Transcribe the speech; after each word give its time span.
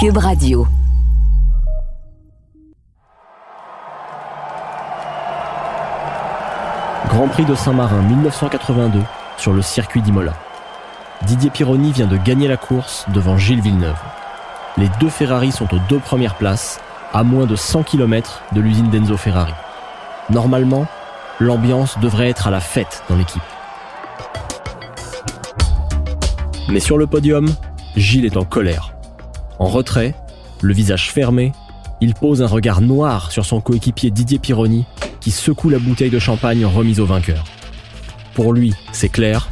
Cube 0.00 0.18
Radio. 0.18 0.64
Grand 7.08 7.26
Prix 7.26 7.44
de 7.44 7.56
Saint-Marin 7.56 8.02
1982 8.02 9.00
sur 9.38 9.52
le 9.52 9.60
circuit 9.60 10.00
d'Imola. 10.00 10.34
Didier 11.22 11.50
Pironi 11.50 11.90
vient 11.90 12.06
de 12.06 12.16
gagner 12.16 12.46
la 12.46 12.56
course 12.56 13.06
devant 13.12 13.36
Gilles 13.36 13.60
Villeneuve. 13.60 13.98
Les 14.76 14.88
deux 15.00 15.08
Ferrari 15.08 15.50
sont 15.50 15.74
aux 15.74 15.80
deux 15.88 15.98
premières 15.98 16.36
places, 16.36 16.78
à 17.12 17.24
moins 17.24 17.46
de 17.46 17.56
100 17.56 17.82
km 17.82 18.42
de 18.52 18.60
l'usine 18.60 18.90
d'Enzo 18.90 19.16
Ferrari. 19.16 19.54
Normalement, 20.30 20.86
l'ambiance 21.40 21.98
devrait 21.98 22.28
être 22.28 22.46
à 22.46 22.52
la 22.52 22.60
fête 22.60 23.02
dans 23.10 23.16
l'équipe. 23.16 23.42
Mais 26.68 26.78
sur 26.78 26.98
le 26.98 27.08
podium, 27.08 27.52
Gilles 27.96 28.26
est 28.26 28.36
en 28.36 28.44
colère. 28.44 28.92
En 29.58 29.66
retrait, 29.66 30.14
le 30.62 30.72
visage 30.72 31.10
fermé, 31.10 31.52
il 32.00 32.14
pose 32.14 32.42
un 32.42 32.46
regard 32.46 32.80
noir 32.80 33.32
sur 33.32 33.44
son 33.44 33.60
coéquipier 33.60 34.12
Didier 34.12 34.38
Pironi 34.38 34.84
qui 35.20 35.32
secoue 35.32 35.68
la 35.68 35.80
bouteille 35.80 36.10
de 36.10 36.20
champagne 36.20 36.64
remise 36.64 37.00
au 37.00 37.06
vainqueur. 37.06 37.42
Pour 38.34 38.52
lui, 38.52 38.72
c'est 38.92 39.08
clair, 39.08 39.48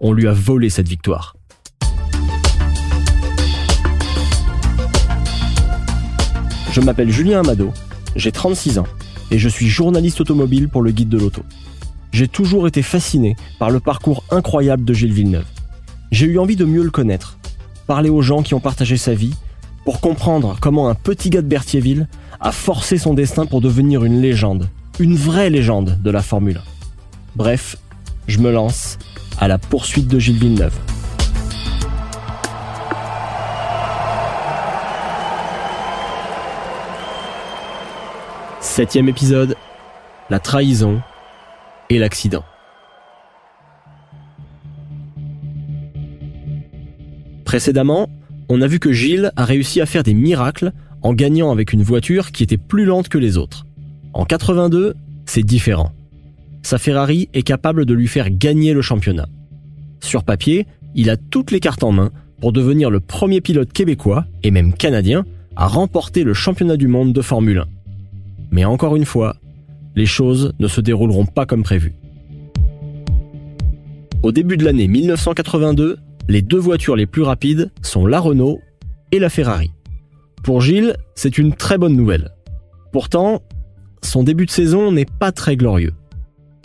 on 0.00 0.14
lui 0.14 0.26
a 0.26 0.32
volé 0.32 0.70
cette 0.70 0.88
victoire. 0.88 1.36
Je 6.72 6.80
m'appelle 6.80 7.10
Julien 7.10 7.40
Amado, 7.40 7.72
j'ai 8.16 8.32
36 8.32 8.78
ans 8.78 8.86
et 9.30 9.38
je 9.38 9.48
suis 9.50 9.68
journaliste 9.68 10.20
automobile 10.22 10.70
pour 10.70 10.80
le 10.80 10.92
Guide 10.92 11.10
de 11.10 11.18
l'Auto. 11.18 11.42
J'ai 12.12 12.28
toujours 12.28 12.66
été 12.66 12.80
fasciné 12.80 13.36
par 13.58 13.68
le 13.68 13.80
parcours 13.80 14.24
incroyable 14.30 14.84
de 14.86 14.94
Gilles 14.94 15.12
Villeneuve. 15.12 15.46
J'ai 16.10 16.26
eu 16.26 16.38
envie 16.38 16.56
de 16.56 16.64
mieux 16.64 16.82
le 16.82 16.90
connaître, 16.90 17.38
parler 17.86 18.10
aux 18.10 18.22
gens 18.22 18.42
qui 18.42 18.54
ont 18.54 18.60
partagé 18.60 18.96
sa 18.96 19.14
vie, 19.14 19.34
pour 19.84 20.00
comprendre 20.00 20.56
comment 20.60 20.88
un 20.88 20.94
petit 20.94 21.30
gars 21.30 21.42
de 21.42 21.46
Berthierville 21.46 22.08
a 22.40 22.50
forcé 22.50 22.98
son 22.98 23.14
destin 23.14 23.46
pour 23.46 23.60
devenir 23.60 24.04
une 24.04 24.20
légende, 24.20 24.68
une 24.98 25.14
vraie 25.14 25.50
légende 25.50 25.98
de 26.02 26.10
la 26.10 26.22
Formule 26.22 26.58
1. 26.58 26.60
Bref, 27.36 27.76
je 28.26 28.38
me 28.38 28.50
lance 28.50 28.98
à 29.38 29.46
la 29.46 29.58
poursuite 29.58 30.08
de 30.08 30.18
Gilles 30.18 30.38
Villeneuve. 30.38 30.74
Septième 38.60 39.08
épisode, 39.08 39.56
la 40.28 40.40
trahison 40.40 41.00
et 41.88 41.98
l'accident. 41.98 42.44
Précédemment, 47.46 48.10
on 48.48 48.60
a 48.60 48.66
vu 48.66 48.80
que 48.80 48.92
Gilles 48.92 49.30
a 49.36 49.44
réussi 49.44 49.80
à 49.80 49.86
faire 49.86 50.02
des 50.02 50.14
miracles 50.14 50.72
en 51.02 51.14
gagnant 51.14 51.52
avec 51.52 51.72
une 51.72 51.84
voiture 51.84 52.32
qui 52.32 52.42
était 52.42 52.56
plus 52.56 52.84
lente 52.84 53.08
que 53.08 53.18
les 53.18 53.38
autres. 53.38 53.66
En 54.12 54.24
82, 54.24 54.94
c'est 55.26 55.44
différent. 55.44 55.92
Sa 56.62 56.78
Ferrari 56.78 57.28
est 57.34 57.44
capable 57.44 57.86
de 57.86 57.94
lui 57.94 58.08
faire 58.08 58.30
gagner 58.30 58.74
le 58.74 58.82
championnat. 58.82 59.28
Sur 60.00 60.24
papier, 60.24 60.66
il 60.96 61.08
a 61.08 61.16
toutes 61.16 61.52
les 61.52 61.60
cartes 61.60 61.84
en 61.84 61.92
main 61.92 62.10
pour 62.40 62.52
devenir 62.52 62.90
le 62.90 62.98
premier 62.98 63.40
pilote 63.40 63.72
québécois, 63.72 64.26
et 64.42 64.50
même 64.50 64.74
canadien, 64.74 65.24
à 65.54 65.68
remporter 65.68 66.24
le 66.24 66.34
championnat 66.34 66.76
du 66.76 66.88
monde 66.88 67.12
de 67.12 67.22
Formule 67.22 67.58
1. 67.58 67.66
Mais 68.50 68.64
encore 68.64 68.96
une 68.96 69.04
fois, 69.04 69.36
les 69.94 70.06
choses 70.06 70.52
ne 70.58 70.66
se 70.66 70.80
dérouleront 70.80 71.26
pas 71.26 71.46
comme 71.46 71.62
prévu. 71.62 71.94
Au 74.24 74.32
début 74.32 74.56
de 74.56 74.64
l'année 74.64 74.88
1982, 74.88 75.98
les 76.28 76.42
deux 76.42 76.58
voitures 76.58 76.96
les 76.96 77.06
plus 77.06 77.22
rapides 77.22 77.70
sont 77.82 78.06
la 78.06 78.20
Renault 78.20 78.60
et 79.12 79.18
la 79.18 79.28
Ferrari. 79.28 79.70
Pour 80.42 80.60
Gilles, 80.60 80.96
c'est 81.14 81.38
une 81.38 81.54
très 81.54 81.78
bonne 81.78 81.96
nouvelle. 81.96 82.30
Pourtant, 82.92 83.42
son 84.02 84.22
début 84.22 84.46
de 84.46 84.50
saison 84.50 84.92
n'est 84.92 85.06
pas 85.06 85.32
très 85.32 85.56
glorieux. 85.56 85.92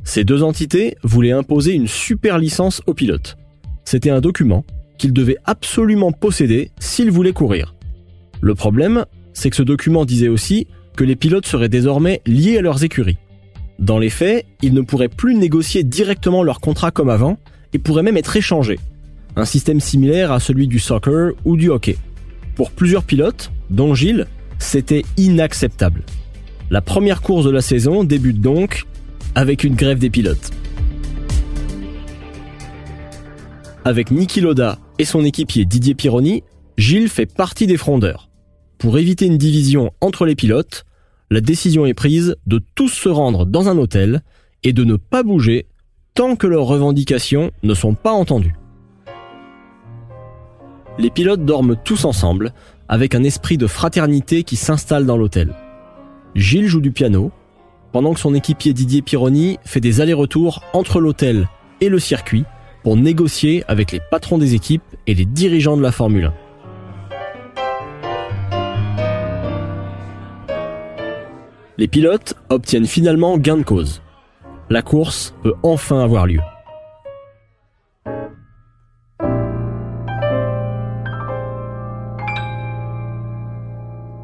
Ces 0.04 0.24
deux 0.24 0.44
entités 0.44 0.96
voulaient 1.04 1.32
imposer 1.32 1.74
une 1.74 1.88
super 1.88 2.38
licence 2.38 2.82
aux 2.88 2.94
pilotes. 2.94 3.38
C'était 3.86 4.10
un 4.10 4.22
document 4.22 4.66
qu'il 4.98 5.14
devait 5.14 5.38
absolument 5.46 6.12
posséder 6.12 6.72
s'il 6.80 7.12
voulait 7.12 7.34
courir. 7.34 7.76
Le 8.40 8.56
problème, 8.56 9.06
c'est 9.34 9.50
que 9.50 9.56
ce 9.56 9.64
document 9.64 10.06
disait 10.06 10.28
aussi 10.28 10.68
que 10.96 11.04
les 11.04 11.16
pilotes 11.16 11.46
seraient 11.46 11.70
désormais 11.70 12.22
liés 12.26 12.58
à 12.58 12.62
leurs 12.62 12.84
écuries. 12.84 13.18
Dans 13.80 14.00
les 14.00 14.10
faits, 14.10 14.46
ils 14.62 14.74
ne 14.74 14.82
pourraient 14.82 15.08
plus 15.08 15.36
négocier 15.36 15.84
directement 15.84 16.44
leur 16.44 16.60
contrat 16.60 16.92
comme 16.92 17.10
avant 17.10 17.38
et 17.74 17.80
pourraient 17.80 18.04
même 18.04 18.18
être 18.18 18.36
échangés. 18.36 18.80
Un 19.36 19.46
système 19.46 19.80
similaire 19.80 20.32
à 20.32 20.40
celui 20.40 20.68
du 20.68 20.80
soccer 20.80 21.32
ou 21.46 21.56
du 21.56 21.70
hockey. 21.70 21.98
Pour 22.56 22.72
plusieurs 22.72 23.04
pilotes, 23.04 23.52
dont 23.70 23.96
Gilles, 23.96 24.28
c'était 24.60 25.04
inacceptable. 25.18 26.04
La 26.70 26.82
première 26.82 27.22
course 27.22 27.46
de 27.46 27.52
la 27.52 27.62
saison 27.62 28.04
débute 28.04 28.42
donc 28.42 28.86
avec 29.36 29.64
une 29.64 29.76
grève 29.76 30.00
des 30.00 30.10
pilotes. 30.10 30.52
Avec 33.84 34.12
Niki 34.12 34.42
Loda 34.42 34.78
et 35.00 35.06
son 35.06 35.24
équipier 35.24 35.66
Didier 35.66 35.96
Pironi, 35.96 36.44
Gilles 36.78 37.10
fait 37.10 37.26
partie 37.26 37.68
des 37.68 37.78
frondeurs. 37.78 38.30
Pour 38.78 38.98
éviter 38.98 39.26
une 39.26 39.38
division 39.38 39.92
entre 40.02 40.26
les 40.26 40.36
pilotes, 40.36 40.86
la 41.30 41.42
décision 41.42 41.86
est 41.86 41.94
prise 41.94 42.36
de 42.46 42.62
tous 42.76 42.90
se 42.90 43.10
rendre 43.10 43.46
dans 43.46 43.70
un 43.70 43.78
hôtel 43.78 44.22
et 44.64 44.74
de 44.74 44.84
ne 44.84 44.98
pas 44.98 45.24
bouger 45.24 45.68
tant 46.14 46.36
que 46.36 46.48
leurs 46.48 46.66
revendications 46.66 47.52
ne 47.64 47.74
sont 47.74 47.94
pas 47.94 48.12
entendues. 48.12 48.56
Les 51.02 51.10
pilotes 51.10 51.44
dorment 51.46 51.78
tous 51.84 52.06
ensemble, 52.06 52.54
avec 52.88 53.16
un 53.16 53.24
esprit 53.24 53.58
de 53.58 53.66
fraternité 53.66 54.44
qui 54.44 54.56
s'installe 54.56 55.08
dans 55.08 55.18
l'hôtel. 55.18 55.56
Gilles 56.36 56.68
joue 56.68 56.80
du 56.80 56.92
piano, 56.92 57.32
pendant 57.92 58.14
que 58.14 58.20
son 58.20 58.36
équipier 58.36 58.72
Didier 58.72 59.02
Pironi 59.02 59.58
fait 59.66 59.80
des 59.80 60.00
allers-retours 60.00 60.62
entre 60.74 61.00
l'hôtel 61.00 61.50
et 61.82 61.90
le 61.90 61.98
circuit 61.98 62.46
pour 62.84 62.98
négocier 62.98 63.64
avec 63.68 63.92
les 63.92 64.00
patrons 64.12 64.38
des 64.38 64.54
équipes 64.54 64.84
et 65.08 65.16
les 65.16 65.26
dirigeants 65.26 65.76
de 65.76 65.82
la 65.82 65.92
Formule 65.92 66.26
1. 66.26 66.34
Les 71.80 71.88
pilotes 71.88 72.36
obtiennent 72.50 72.86
finalement 72.86 73.40
gain 73.40 73.58
de 73.58 73.64
cause. 73.64 74.04
La 74.70 74.84
course 74.84 75.34
peut 75.42 75.56
enfin 75.64 76.00
avoir 76.00 76.28
lieu. 76.28 76.42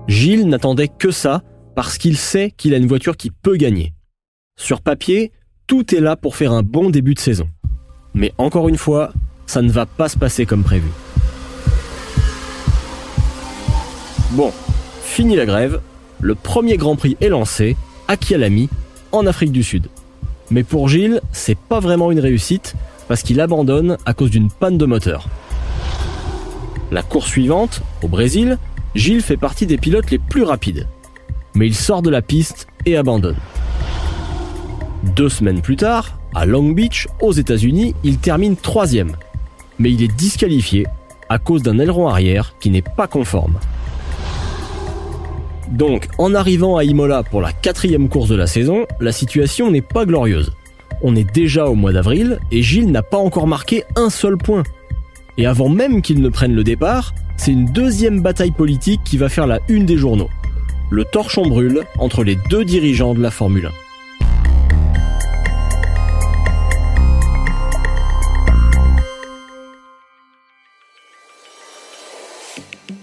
Gilles 0.08 0.48
n'attendait 0.48 0.88
que 0.88 1.12
ça 1.12 1.42
parce 1.76 1.98
qu'il 1.98 2.18
sait 2.18 2.52
qu'il 2.56 2.74
a 2.74 2.78
une 2.78 2.88
voiture 2.88 3.18
qui 3.18 3.30
peut 3.30 3.58
gagner. 3.58 3.94
Sur 4.58 4.82
papier, 4.82 5.32
tout 5.68 5.94
est 5.94 6.00
là 6.00 6.16
pour 6.16 6.36
faire 6.36 6.54
un 6.54 6.64
bon 6.64 6.90
début 6.90 7.14
de 7.14 7.20
saison. 7.20 7.50
Mais 8.14 8.34
encore 8.38 8.70
une 8.70 8.78
fois, 8.78 9.12
ça 9.46 9.62
ne 9.62 9.70
va 9.70 9.86
pas 9.86 10.08
se 10.08 10.18
passer 10.18 10.46
comme 10.46 10.64
prévu. 10.64 10.88
Bon, 14.32 14.52
fini 15.04 15.36
la 15.36 15.46
grève, 15.46 15.82
le 16.22 16.36
premier 16.36 16.78
Grand 16.78 16.96
Prix 16.96 17.18
est 17.20 17.30
lancé, 17.30 17.76
à 18.08 18.16
Kialami, 18.16 18.70
en 19.12 19.28
Afrique 19.28 19.52
du 19.52 19.64
Sud. 19.64 19.88
Mais 20.52 20.64
pour 20.64 20.88
Gilles, 20.88 21.22
c'est 21.34 21.58
pas 21.58 21.82
vraiment 21.82 22.12
une 22.12 22.20
réussite, 22.20 22.76
parce 23.10 23.24
qu'il 23.24 23.42
abandonne 23.42 23.98
à 24.06 24.14
cause 24.14 24.32
d'une 24.32 24.50
panne 24.50 24.78
de 24.78 24.86
moteur. 24.86 25.28
La 26.92 27.04
course 27.04 27.28
suivante, 27.28 27.82
au 28.02 28.08
Brésil, 28.08 28.58
Gilles 28.98 29.22
fait 29.22 29.38
partie 29.38 29.68
des 29.68 29.78
pilotes 29.78 30.10
les 30.10 30.18
plus 30.18 30.42
rapides. 30.42 30.88
Mais 31.54 31.68
il 31.68 31.76
sort 31.76 32.02
de 32.02 32.10
la 32.10 32.24
piste 32.24 32.68
et 32.88 32.98
abandonne. 32.98 33.38
Deux 35.16 35.30
semaines 35.30 35.62
plus 35.62 35.76
tard, 35.76 36.18
à 36.34 36.48
Long 36.48 36.70
Beach, 36.70 37.08
aux 37.22 37.32
États-Unis, 37.32 37.94
il 38.04 38.18
termine 38.18 38.56
troisième. 38.56 39.16
Mais 39.78 39.92
il 39.92 40.02
est 40.02 40.16
disqualifié 40.16 40.88
à 41.30 41.38
cause 41.38 41.62
d'un 41.62 41.78
aileron 41.78 42.08
arrière 42.08 42.56
qui 42.60 42.72
n'est 42.72 42.82
pas 42.82 43.06
conforme. 43.06 43.60
Donc, 45.70 46.08
en 46.18 46.34
arrivant 46.34 46.78
à 46.78 46.84
Imola 46.84 47.22
pour 47.22 47.42
la 47.42 47.54
quatrième 47.54 48.10
course 48.10 48.30
de 48.30 48.36
la 48.36 48.48
saison, 48.48 48.88
la 49.00 49.12
situation 49.12 49.70
n'est 49.70 49.82
pas 49.82 50.06
glorieuse. 50.06 50.54
On 51.04 51.16
est 51.16 51.32
déjà 51.36 51.68
au 51.68 51.76
mois 51.76 51.94
d'avril 51.94 52.40
et 52.52 52.64
Gilles 52.64 52.92
n'a 52.92 53.04
pas 53.04 53.18
encore 53.18 53.46
marqué 53.46 53.84
un 53.96 54.10
seul 54.10 54.38
point. 54.38 54.64
Et 55.40 55.46
avant 55.46 55.70
même 55.70 56.02
qu'il 56.02 56.20
ne 56.20 56.30
prenne 56.30 56.56
le 56.56 56.64
départ, 56.64 57.14
c'est 57.38 57.52
une 57.52 57.66
deuxième 57.66 58.22
bataille 58.22 58.50
politique 58.50 59.02
qui 59.06 59.18
va 59.18 59.30
faire 59.30 59.46
la 59.46 59.60
une 59.70 59.86
des 59.86 59.98
journaux. 59.98 60.30
Le 60.90 61.06
torchon 61.06 61.46
brûle 61.46 61.84
entre 62.00 62.24
les 62.24 62.40
deux 62.50 62.66
dirigeants 62.66 63.14
de 63.14 63.22
la 63.22 63.30
Formule 63.30 63.68
1. 63.68 63.72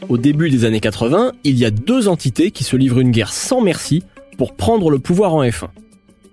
Au 0.08 0.18
début 0.18 0.50
des 0.50 0.64
années 0.64 0.80
80, 0.80 1.32
il 1.44 1.56
y 1.56 1.64
a 1.64 1.70
deux 1.70 2.08
entités 2.08 2.50
qui 2.50 2.64
se 2.64 2.76
livrent 2.76 2.98
une 2.98 3.12
guerre 3.12 3.32
sans 3.32 3.60
merci 3.60 4.02
pour 4.38 4.56
prendre 4.56 4.90
le 4.90 4.98
pouvoir 4.98 5.34
en 5.34 5.44
F1. 5.44 5.68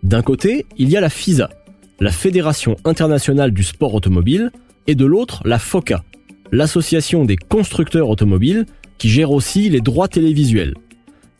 D'un 0.02 0.24
côté, 0.24 0.66
il 0.80 0.90
y 0.90 0.98
a 0.98 1.02
la 1.02 1.10
FISA, 1.10 1.52
la 2.00 2.12
Fédération 2.12 2.76
internationale 2.86 3.52
du 3.52 3.64
sport 3.64 3.94
automobile, 3.94 4.52
et 4.88 4.96
de 4.96 5.06
l'autre, 5.06 5.42
la 5.46 5.60
FOCA, 5.60 6.04
l'association 6.52 7.26
des 7.26 7.38
constructeurs 7.38 8.10
automobiles, 8.10 8.66
qui 8.98 9.10
gère 9.10 9.32
aussi 9.32 9.70
les 9.70 9.82
droits 9.82 10.08
télévisuels. 10.08 10.76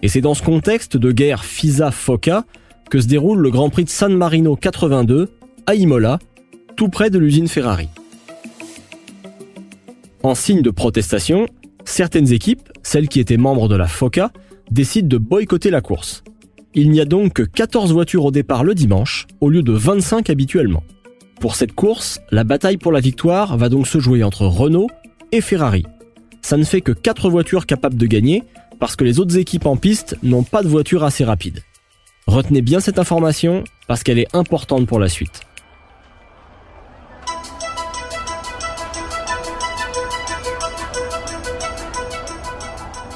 Et 0.02 0.08
c'est 0.08 0.22
dans 0.22 0.34
ce 0.34 0.42
contexte 0.42 0.98
de 0.98 1.12
guerre 1.12 1.44
FISA-FOCA 1.44 2.46
que 2.90 3.00
se 3.00 3.08
déroule 3.08 3.40
le 3.40 3.52
Grand 3.52 3.70
Prix 3.70 3.84
de 3.84 3.90
San 3.90 4.16
Marino 4.16 4.56
82 4.56 5.30
à 5.68 5.76
Imola, 5.76 6.20
tout 6.76 6.90
près 6.90 7.10
de 7.10 7.20
l'usine 7.20 7.48
Ferrari. 7.48 7.88
En 10.24 10.36
signe 10.36 10.62
de 10.62 10.72
protestation, 10.72 11.48
certaines 11.86 12.32
équipes, 12.32 12.70
celles 12.84 13.08
qui 13.08 13.20
étaient 13.20 13.38
membres 13.38 13.68
de 13.68 13.76
la 13.76 13.88
FOCA, 13.88 14.32
décident 14.72 15.08
de 15.08 15.18
boycotter 15.18 15.70
la 15.70 15.82
course. 15.82 16.24
Il 16.74 16.90
n'y 16.90 17.02
a 17.02 17.06
donc 17.06 17.34
que 17.34 17.44
14 17.44 17.92
voitures 17.92 18.26
au 18.26 18.32
départ 18.32 18.64
le 18.64 18.74
dimanche, 18.74 19.28
au 19.42 19.50
lieu 19.50 19.62
de 19.62 19.74
25 19.74 20.30
habituellement. 20.30 20.84
Pour 21.42 21.56
cette 21.56 21.74
course, 21.74 22.20
la 22.30 22.44
bataille 22.44 22.78
pour 22.78 22.92
la 22.92 23.00
victoire 23.00 23.58
va 23.58 23.68
donc 23.68 23.88
se 23.88 23.98
jouer 23.98 24.24
entre 24.24 24.46
Renault 24.46 24.92
et 25.32 25.42
Ferrari. 25.42 25.84
Ça 26.44 26.56
ne 26.56 26.64
fait 26.64 26.82
que 26.82 26.92
4 26.92 27.32
voitures 27.32 27.66
capables 27.66 27.98
de 27.98 28.06
gagner, 28.06 28.44
parce 28.80 28.96
que 28.96 29.04
les 29.04 29.20
autres 29.20 29.36
équipes 29.40 29.66
en 29.66 29.76
piste 29.76 30.16
n'ont 30.22 30.44
pas 30.44 30.62
de 30.62 30.68
voiture 30.68 31.04
assez 31.04 31.24
rapide. 31.24 31.64
Retenez 32.28 32.62
bien 32.62 32.80
cette 32.80 33.00
information, 33.00 33.64
parce 33.88 34.04
qu'elle 34.04 34.20
est 34.20 34.36
importante 34.36 34.86
pour 34.86 35.00
la 35.00 35.10
suite. 35.10 35.42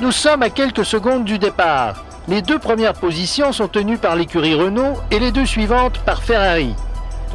Nous 0.01 0.11
sommes 0.11 0.41
à 0.41 0.49
quelques 0.49 0.85
secondes 0.85 1.25
du 1.25 1.37
départ. 1.37 2.03
Les 2.27 2.41
deux 2.41 2.57
premières 2.57 2.95
positions 2.95 3.51
sont 3.51 3.67
tenues 3.67 3.99
par 3.99 4.15
l'écurie 4.15 4.55
Renault 4.55 4.95
et 5.11 5.19
les 5.19 5.31
deux 5.31 5.45
suivantes 5.45 5.99
par 6.07 6.23
Ferrari. 6.23 6.73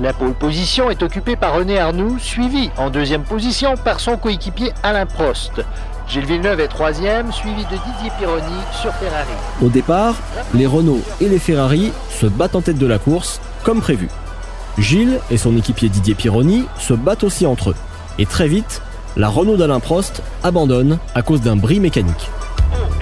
La 0.01 0.15
pole 0.15 0.33
position 0.33 0.89
est 0.89 1.03
occupée 1.03 1.37
par 1.37 1.53
René 1.53 1.79
Arnoux, 1.79 2.19
suivi 2.19 2.71
en 2.79 2.89
deuxième 2.89 3.23
position 3.23 3.75
par 3.77 4.01
son 4.01 4.17
coéquipier 4.17 4.73
Alain 4.83 5.05
Prost. 5.05 5.61
Gilles 6.09 6.25
Villeneuve 6.25 6.61
est 6.61 6.69
troisième, 6.69 7.31
suivi 7.31 7.65
de 7.65 7.77
Didier 7.77 8.11
Pironi 8.19 8.61
sur 8.81 8.95
Ferrari. 8.95 9.29
Au 9.63 9.69
départ, 9.69 10.15
les 10.55 10.67
Renault 10.67 11.03
et 11.21 11.29
les 11.29 11.39
Ferrari 11.39 11.93
se 12.09 12.25
battent 12.25 12.55
en 12.55 12.63
tête 12.63 12.79
de 12.79 12.87
la 12.87 12.99
course, 12.99 13.43
comme 13.63 13.83
prévu. 13.83 14.09
Gilles 14.79 15.21
et 15.31 15.37
son 15.37 15.55
équipier 15.59 15.91
Didier 15.91 16.15
Pironi 16.15 16.65
se 16.79 16.95
battent 16.95 17.25
aussi 17.25 17.45
entre 17.45 17.71
eux. 17.71 17.77
Et 18.19 18.25
très 18.25 18.49
vite, 18.49 18.81
la 19.19 19.29
Renault 19.29 19.59
d'Alain 19.59 19.81
Prost 19.81 20.23
abandonne 20.43 20.99
à 21.15 21.21
cause 21.21 21.43
d'un 21.43 21.57
bris 21.57 21.79
mécanique. 21.79 22.31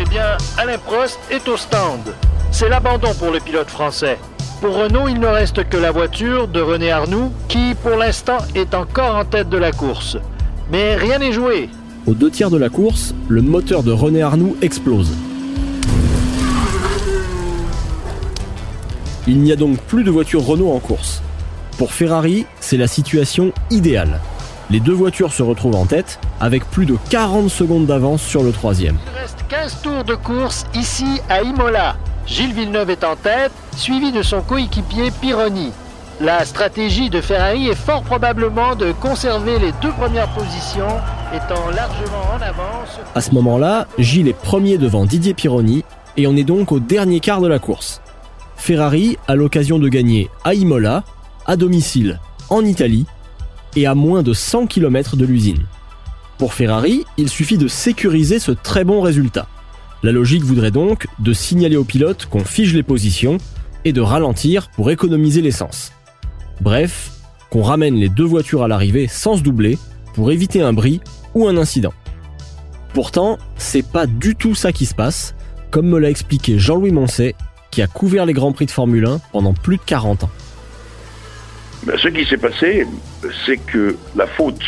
Eh 0.01 0.05
bien, 0.07 0.37
Alain 0.57 0.79
Prost 0.79 1.21
est 1.31 1.47
au 1.47 1.57
stand. 1.57 2.13
C'est 2.51 2.69
l'abandon 2.69 3.15
pour 3.15 3.31
le 3.31 3.39
pilote 3.39 3.71
français. 3.71 4.19
Pour 4.61 4.75
Renault, 4.75 5.07
il 5.07 5.21
ne 5.21 5.27
reste 5.29 5.69
que 5.69 5.77
la 5.77 5.93
voiture 5.93 6.49
de 6.49 6.61
René 6.61 6.91
Arnoux, 6.91 7.31
qui 7.47 7.77
pour 7.81 7.97
l'instant 7.97 8.39
est 8.57 8.75
encore 8.75 9.15
en 9.15 9.25
tête 9.25 9.49
de 9.49 9.57
la 9.57 9.71
course. 9.71 10.17
Mais 10.73 10.97
rien 10.97 11.21
n'est 11.21 11.33
joué. 11.33 11.71
Aux 12.09 12.15
deux 12.15 12.29
tiers 12.29 12.51
de 12.51 12.57
la 12.57 12.69
course, 12.69 13.15
le 13.29 13.41
moteur 13.41 13.85
de 13.85 13.93
René 13.93 14.21
Arnoux 14.21 14.57
explose. 14.61 15.13
Il 19.29 19.41
n'y 19.41 19.53
a 19.53 19.57
donc 19.57 19.79
plus 19.83 20.03
de 20.03 20.11
voiture 20.11 20.45
Renault 20.45 20.73
en 20.73 20.81
course. 20.81 21.23
Pour 21.77 21.93
Ferrari, 21.93 22.45
c'est 22.59 22.79
la 22.79 22.89
situation 22.89 23.53
idéale. 23.71 24.19
Les 24.71 24.81
deux 24.81 24.93
voitures 24.93 25.33
se 25.33 25.45
retrouvent 25.45 25.77
en 25.77 25.87
tête, 25.87 26.19
avec 26.41 26.65
plus 26.65 26.85
de 26.85 26.97
40 27.11 27.49
secondes 27.49 27.87
d'avance 27.87 28.23
sur 28.23 28.43
le 28.43 28.51
troisième. 28.51 28.97
15 29.49 29.83
tours 29.83 30.05
de 30.05 30.15
course 30.17 30.67
ici 30.75 31.21
à 31.31 31.43
Imola. 31.43 31.97
Gilles 32.29 32.53
Villeneuve 32.53 32.91
est 32.91 33.05
en 33.05 33.17
tête, 33.17 33.53
suivi 33.75 34.13
de 34.13 34.21
son 34.21 34.43
coéquipier 34.43 35.11
Pironi. 35.11 35.73
La 36.21 36.45
stratégie 36.45 37.09
de 37.09 37.23
Ferrari 37.23 37.69
est 37.69 37.75
fort 37.75 38.03
probablement 38.03 38.77
de 38.77 38.93
conserver 38.93 39.59
les 39.59 39.73
deux 39.81 39.93
premières 39.93 40.29
positions, 40.35 40.89
étant 41.35 41.71
largement 41.71 42.23
en 42.37 42.43
avance. 42.43 42.99
À 43.15 43.21
ce 43.23 43.31
moment-là, 43.33 43.87
Gilles 43.99 44.29
est 44.29 44.39
premier 44.39 44.77
devant 44.77 45.07
Didier 45.07 45.33
Pironi 45.33 45.85
et 46.19 46.27
on 46.27 46.37
est 46.37 46.45
donc 46.45 46.71
au 46.71 46.81
dernier 46.81 47.21
quart 47.21 47.41
de 47.41 47.49
la 47.49 47.59
course. 47.59 48.03
Ferrari 48.57 49.17
a 49.27 49.35
l'occasion 49.35 49.79
de 49.79 49.89
gagner 49.89 50.29
à 50.45 50.53
Imola, 50.53 51.05
à 51.47 51.57
domicile, 51.57 52.21
en 52.51 52.63
Italie 52.63 53.07
et 53.75 53.87
à 53.87 53.95
moins 53.95 54.23
de 54.23 54.35
100 54.35 54.67
km 54.67 55.17
de 55.17 55.25
l'usine. 55.25 55.65
Pour 56.37 56.53
Ferrari, 56.53 57.07
il 57.17 57.31
suffit 57.31 57.57
de 57.59 57.69
sécuriser 57.69 58.39
ce 58.39 58.53
très 58.53 58.85
bon 58.85 59.01
résultat. 59.01 59.47
La 60.03 60.13
logique 60.13 60.45
voudrait 60.45 60.71
donc 60.71 61.07
de 61.19 61.33
signaler 61.33 61.77
au 61.77 61.85
pilote 61.85 62.27
qu'on 62.27 62.45
fige 62.45 62.75
les 62.75 62.83
positions 62.83 63.39
et 63.85 63.93
de 63.93 64.01
ralentir 64.01 64.71
pour 64.71 64.91
économiser 64.91 65.41
l'essence. 65.43 65.93
Bref, 66.61 67.11
qu'on 67.51 67.63
ramène 67.63 67.97
les 67.97 68.09
deux 68.09 68.25
voitures 68.25 68.63
à 68.63 68.69
l'arrivée 68.69 69.09
sans 69.09 69.37
se 69.37 69.43
doubler 69.43 69.79
pour 70.15 70.31
éviter 70.31 70.63
un 70.63 70.73
bris 70.73 71.01
ou 71.35 71.49
un 71.49 71.57
incident. 71.57 71.93
Pourtant, 72.95 73.39
c'est 73.57 73.87
pas 73.87 74.07
du 74.07 74.35
tout 74.35 74.55
ça 74.55 74.73
qui 74.73 74.87
se 74.87 74.95
passe, 74.95 75.35
comme 75.71 75.89
me 75.89 75.99
l'a 75.99 76.11
expliqué 76.11 76.59
Jean-Louis 76.59 76.93
Moncet, 76.93 77.35
qui 77.71 77.83
a 77.83 77.87
couvert 77.87 78.27
les 78.27 78.33
Grands 78.33 78.53
Prix 78.53 78.67
de 78.67 78.71
Formule 78.71 79.07
1 79.07 79.21
pendant 79.33 79.53
plus 79.53 79.77
de 79.77 79.83
40 79.85 80.25
ans. 80.25 80.31
Ben, 81.85 81.97
ce 81.99 82.09
qui 82.09 82.25
s'est 82.25 82.39
passé, 82.39 82.87
c'est 83.47 83.59
que 83.59 83.97
la 84.17 84.27
faute 84.27 84.63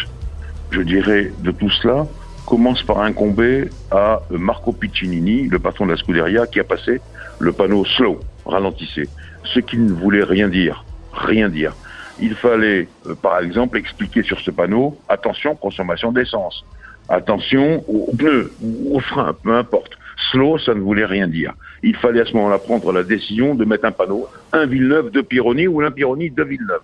je 0.70 0.80
dirais, 0.82 1.32
de 1.40 1.50
tout 1.50 1.70
cela 1.70 2.06
commence 2.50 2.82
par 2.82 3.00
incomber 3.00 3.68
à 3.92 4.22
Marco 4.28 4.72
Piccinini, 4.72 5.46
le 5.46 5.60
patron 5.60 5.86
de 5.86 5.92
la 5.92 5.96
Scuderia, 5.96 6.48
qui 6.48 6.58
a 6.58 6.64
passé 6.64 7.00
le 7.38 7.52
panneau 7.52 7.84
slow, 7.84 8.18
ralentissez, 8.44 9.08
ce 9.44 9.60
qui 9.60 9.78
ne 9.78 9.92
voulait 9.92 10.24
rien 10.24 10.48
dire, 10.48 10.84
rien 11.12 11.48
dire. 11.48 11.74
Il 12.20 12.34
fallait, 12.34 12.88
euh, 13.06 13.14
par 13.14 13.38
exemple, 13.38 13.78
expliquer 13.78 14.24
sur 14.24 14.40
ce 14.40 14.50
panneau, 14.50 14.98
attention, 15.08 15.54
consommation 15.54 16.10
d'essence, 16.10 16.64
attention 17.08 17.84
aux 17.88 18.10
pneus, 18.16 18.52
aux 18.90 19.00
freins, 19.00 19.32
peu 19.44 19.54
importe. 19.54 19.92
Slow, 20.32 20.58
ça 20.58 20.74
ne 20.74 20.80
voulait 20.80 21.06
rien 21.06 21.28
dire. 21.28 21.54
Il 21.84 21.94
fallait 21.94 22.20
à 22.20 22.26
ce 22.26 22.34
moment-là 22.34 22.58
prendre 22.58 22.92
la 22.92 23.04
décision 23.04 23.54
de 23.54 23.64
mettre 23.64 23.84
un 23.84 23.92
panneau, 23.92 24.26
un 24.52 24.66
Villeneuve 24.66 25.12
de 25.12 25.20
Pironi 25.20 25.68
ou 25.68 25.80
un 25.82 25.92
Pironi 25.92 26.30
de 26.30 26.42
Villeneuve. 26.42 26.82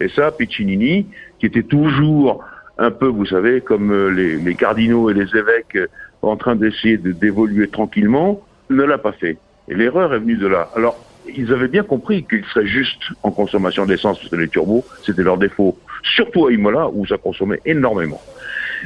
Et 0.00 0.08
ça, 0.10 0.30
Piccinini, 0.30 1.06
qui 1.40 1.46
était 1.46 1.64
toujours 1.64 2.44
un 2.78 2.90
peu, 2.90 3.06
vous 3.06 3.26
savez, 3.26 3.60
comme 3.60 3.92
euh, 3.92 4.08
les, 4.08 4.54
cardinaux 4.54 5.10
et 5.10 5.14
les 5.14 5.36
évêques 5.36 5.76
euh, 5.76 5.88
en 6.22 6.36
train 6.36 6.54
d'essayer 6.54 6.96
de 6.96 7.12
d'évoluer 7.12 7.68
tranquillement, 7.68 8.40
ne 8.70 8.82
l'a 8.84 8.98
pas 8.98 9.12
fait. 9.12 9.36
Et 9.68 9.74
l'erreur 9.74 10.14
est 10.14 10.18
venue 10.18 10.36
de 10.36 10.46
là. 10.46 10.70
Alors, 10.76 10.96
ils 11.36 11.52
avaient 11.52 11.68
bien 11.68 11.82
compris 11.82 12.24
qu'ils 12.24 12.44
seraient 12.46 12.66
juste 12.66 13.02
en 13.22 13.30
consommation 13.30 13.84
d'essence, 13.84 14.18
parce 14.18 14.30
que 14.30 14.36
les 14.36 14.48
turbos, 14.48 14.84
c'était 15.04 15.22
leur 15.22 15.36
défaut. 15.36 15.76
Surtout 16.02 16.46
à 16.46 16.52
Imola, 16.52 16.88
où 16.88 17.04
ça 17.06 17.18
consommait 17.18 17.60
énormément. 17.66 18.20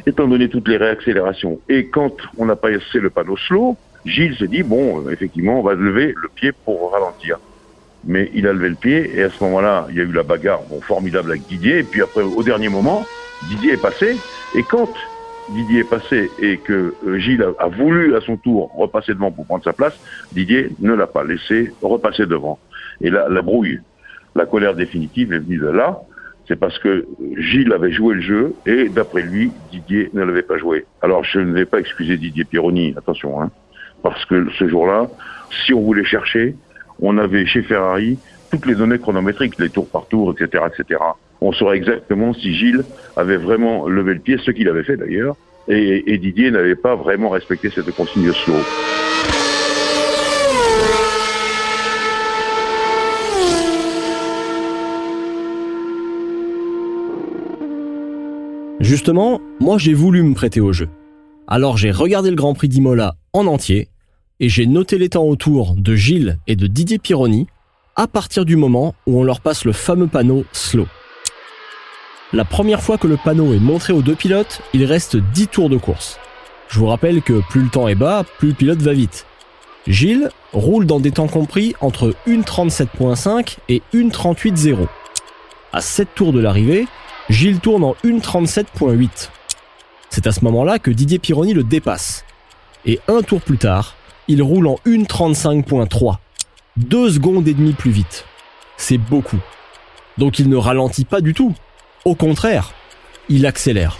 Étant 0.06 0.26
donné 0.26 0.48
toutes 0.48 0.68
les 0.68 0.78
réaccélérations. 0.78 1.60
Et 1.68 1.86
quand 1.86 2.16
on 2.38 2.46
n'a 2.46 2.56
pas 2.56 2.70
essayé 2.70 3.00
le 3.00 3.10
panneau 3.10 3.36
slow, 3.36 3.76
Gilles 4.06 4.36
s'est 4.36 4.48
dit, 4.48 4.62
bon, 4.62 5.08
effectivement, 5.10 5.60
on 5.60 5.62
va 5.62 5.74
lever 5.74 6.14
le 6.20 6.28
pied 6.28 6.52
pour 6.52 6.92
ralentir. 6.92 7.38
Mais 8.04 8.30
il 8.34 8.48
a 8.48 8.52
levé 8.52 8.70
le 8.70 8.74
pied, 8.74 9.12
et 9.14 9.22
à 9.22 9.30
ce 9.30 9.44
moment-là, 9.44 9.86
il 9.90 9.96
y 9.96 10.00
a 10.00 10.04
eu 10.04 10.12
la 10.12 10.24
bagarre, 10.24 10.62
bon, 10.68 10.80
formidable 10.80 11.30
avec 11.30 11.46
Didier, 11.46 11.78
et 11.78 11.84
puis 11.84 12.02
après, 12.02 12.22
au 12.22 12.42
dernier 12.42 12.68
moment, 12.68 13.04
Didier 13.48 13.72
est 13.72 13.82
passé, 13.82 14.16
et 14.54 14.62
quand 14.62 14.88
Didier 15.50 15.80
est 15.80 15.90
passé 15.90 16.30
et 16.38 16.58
que 16.58 16.94
euh, 17.06 17.18
Gilles 17.18 17.44
a, 17.58 17.68
voulu 17.68 18.14
à 18.14 18.20
son 18.20 18.36
tour 18.36 18.70
repasser 18.74 19.12
devant 19.14 19.30
pour 19.30 19.46
prendre 19.46 19.64
sa 19.64 19.72
place, 19.72 19.94
Didier 20.32 20.70
ne 20.80 20.94
l'a 20.94 21.06
pas 21.06 21.24
laissé 21.24 21.72
repasser 21.82 22.26
devant. 22.26 22.58
Et 23.00 23.10
là, 23.10 23.28
la 23.28 23.42
brouille, 23.42 23.80
la 24.34 24.46
colère 24.46 24.74
définitive 24.74 25.32
est 25.32 25.40
venue 25.40 25.58
de 25.58 25.68
là. 25.68 26.00
C'est 26.48 26.56
parce 26.56 26.78
que 26.78 27.06
Gilles 27.36 27.72
avait 27.72 27.92
joué 27.92 28.16
le 28.16 28.20
jeu 28.20 28.54
et 28.66 28.88
d'après 28.88 29.22
lui, 29.22 29.52
Didier 29.70 30.10
ne 30.12 30.22
l'avait 30.22 30.42
pas 30.42 30.58
joué. 30.58 30.86
Alors 31.00 31.24
je 31.24 31.38
ne 31.38 31.52
vais 31.52 31.66
pas 31.66 31.80
excuser 31.80 32.16
Didier 32.16 32.44
Pironi, 32.44 32.94
attention, 32.96 33.40
hein, 33.40 33.50
parce 34.02 34.24
que 34.24 34.48
ce 34.58 34.68
jour-là, 34.68 35.08
si 35.64 35.74
on 35.74 35.80
voulait 35.80 36.04
chercher, 36.04 36.56
on 37.00 37.18
avait 37.18 37.46
chez 37.46 37.62
Ferrari 37.62 38.18
toutes 38.52 38.66
les 38.66 38.74
données 38.74 38.98
chronométriques, 38.98 39.58
les 39.58 39.70
tours 39.70 39.88
par 39.88 40.06
tour, 40.06 40.34
etc., 40.38 40.62
on 41.40 41.52
saurait 41.52 41.78
exactement 41.78 42.34
si 42.34 42.54
Gilles 42.54 42.84
avait 43.16 43.38
vraiment 43.38 43.88
levé 43.88 44.14
le 44.14 44.20
pied, 44.20 44.36
ce 44.44 44.50
qu'il 44.50 44.68
avait 44.68 44.84
fait 44.84 44.96
d'ailleurs, 44.96 45.36
et, 45.68 46.18
Didier 46.18 46.50
n'avait 46.50 46.76
pas 46.76 46.94
vraiment 46.94 47.30
respecté 47.30 47.70
cette 47.70 47.90
consigne 47.94 48.30
slow. 48.32 48.54
Justement, 58.80 59.40
moi 59.60 59.78
j'ai 59.78 59.94
voulu 59.94 60.22
me 60.22 60.34
prêter 60.34 60.60
au 60.60 60.72
jeu. 60.72 60.88
Alors 61.46 61.78
j'ai 61.78 61.90
regardé 61.90 62.28
le 62.28 62.36
Grand 62.36 62.52
Prix 62.52 62.68
d'Imola 62.68 63.14
en 63.32 63.46
entier 63.46 63.88
et 64.40 64.48
j'ai 64.48 64.66
noté 64.66 64.98
les 64.98 65.08
temps 65.08 65.24
autour 65.24 65.74
de 65.74 65.94
Gilles 65.94 66.38
et 66.46 66.56
de 66.56 66.66
Didier 66.66 66.98
Pironi 66.98 67.46
à 67.96 68.06
partir 68.06 68.44
du 68.44 68.56
moment 68.56 68.94
où 69.06 69.20
on 69.20 69.24
leur 69.24 69.40
passe 69.40 69.64
le 69.64 69.72
fameux 69.72 70.06
panneau 70.06 70.44
slow. 70.52 70.86
La 72.32 72.44
première 72.44 72.82
fois 72.82 72.96
que 72.96 73.06
le 73.06 73.18
panneau 73.18 73.52
est 73.52 73.60
montré 73.60 73.92
aux 73.92 74.00
deux 74.00 74.14
pilotes, 74.14 74.62
il 74.72 74.84
reste 74.84 75.16
10 75.16 75.48
tours 75.48 75.68
de 75.68 75.76
course. 75.76 76.18
Je 76.68 76.78
vous 76.78 76.86
rappelle 76.86 77.20
que 77.20 77.42
plus 77.50 77.62
le 77.62 77.68
temps 77.68 77.88
est 77.88 77.94
bas, 77.94 78.24
plus 78.38 78.48
le 78.48 78.54
pilote 78.54 78.80
va 78.80 78.94
vite. 78.94 79.26
Gilles 79.86 80.30
roule 80.52 80.86
dans 80.86 81.00
des 81.00 81.10
temps 81.10 81.28
compris 81.28 81.74
entre 81.80 82.14
1.37.5 82.26 83.58
et 83.68 83.82
1.38.0. 83.92 84.86
À 85.72 85.80
7 85.80 86.08
tours 86.14 86.32
de 86.32 86.40
l'arrivée, 86.40 86.86
Gilles 87.28 87.60
tourne 87.60 87.84
en 87.84 87.94
1.37.8. 88.04 89.28
C'est 90.08 90.26
à 90.26 90.32
ce 90.32 90.44
moment-là 90.44 90.78
que 90.78 90.90
Didier 90.90 91.18
Pironi 91.18 91.52
le 91.52 91.64
dépasse. 91.64 92.24
Et 92.86 93.00
un 93.08 93.22
tour 93.22 93.40
plus 93.40 93.58
tard, 93.58 93.94
il 94.28 94.42
roule 94.42 94.68
en 94.68 94.76
1.35.3. 94.86 96.16
Deux 96.78 97.10
secondes 97.10 97.46
et 97.48 97.52
demie 97.52 97.74
plus 97.74 97.90
vite. 97.90 98.24
C'est 98.78 98.96
beaucoup. 98.96 99.40
Donc 100.16 100.38
il 100.38 100.48
ne 100.48 100.56
ralentit 100.56 101.04
pas 101.04 101.20
du 101.20 101.34
tout. 101.34 101.54
Au 102.06 102.14
contraire, 102.14 102.72
il 103.28 103.44
accélère. 103.44 103.98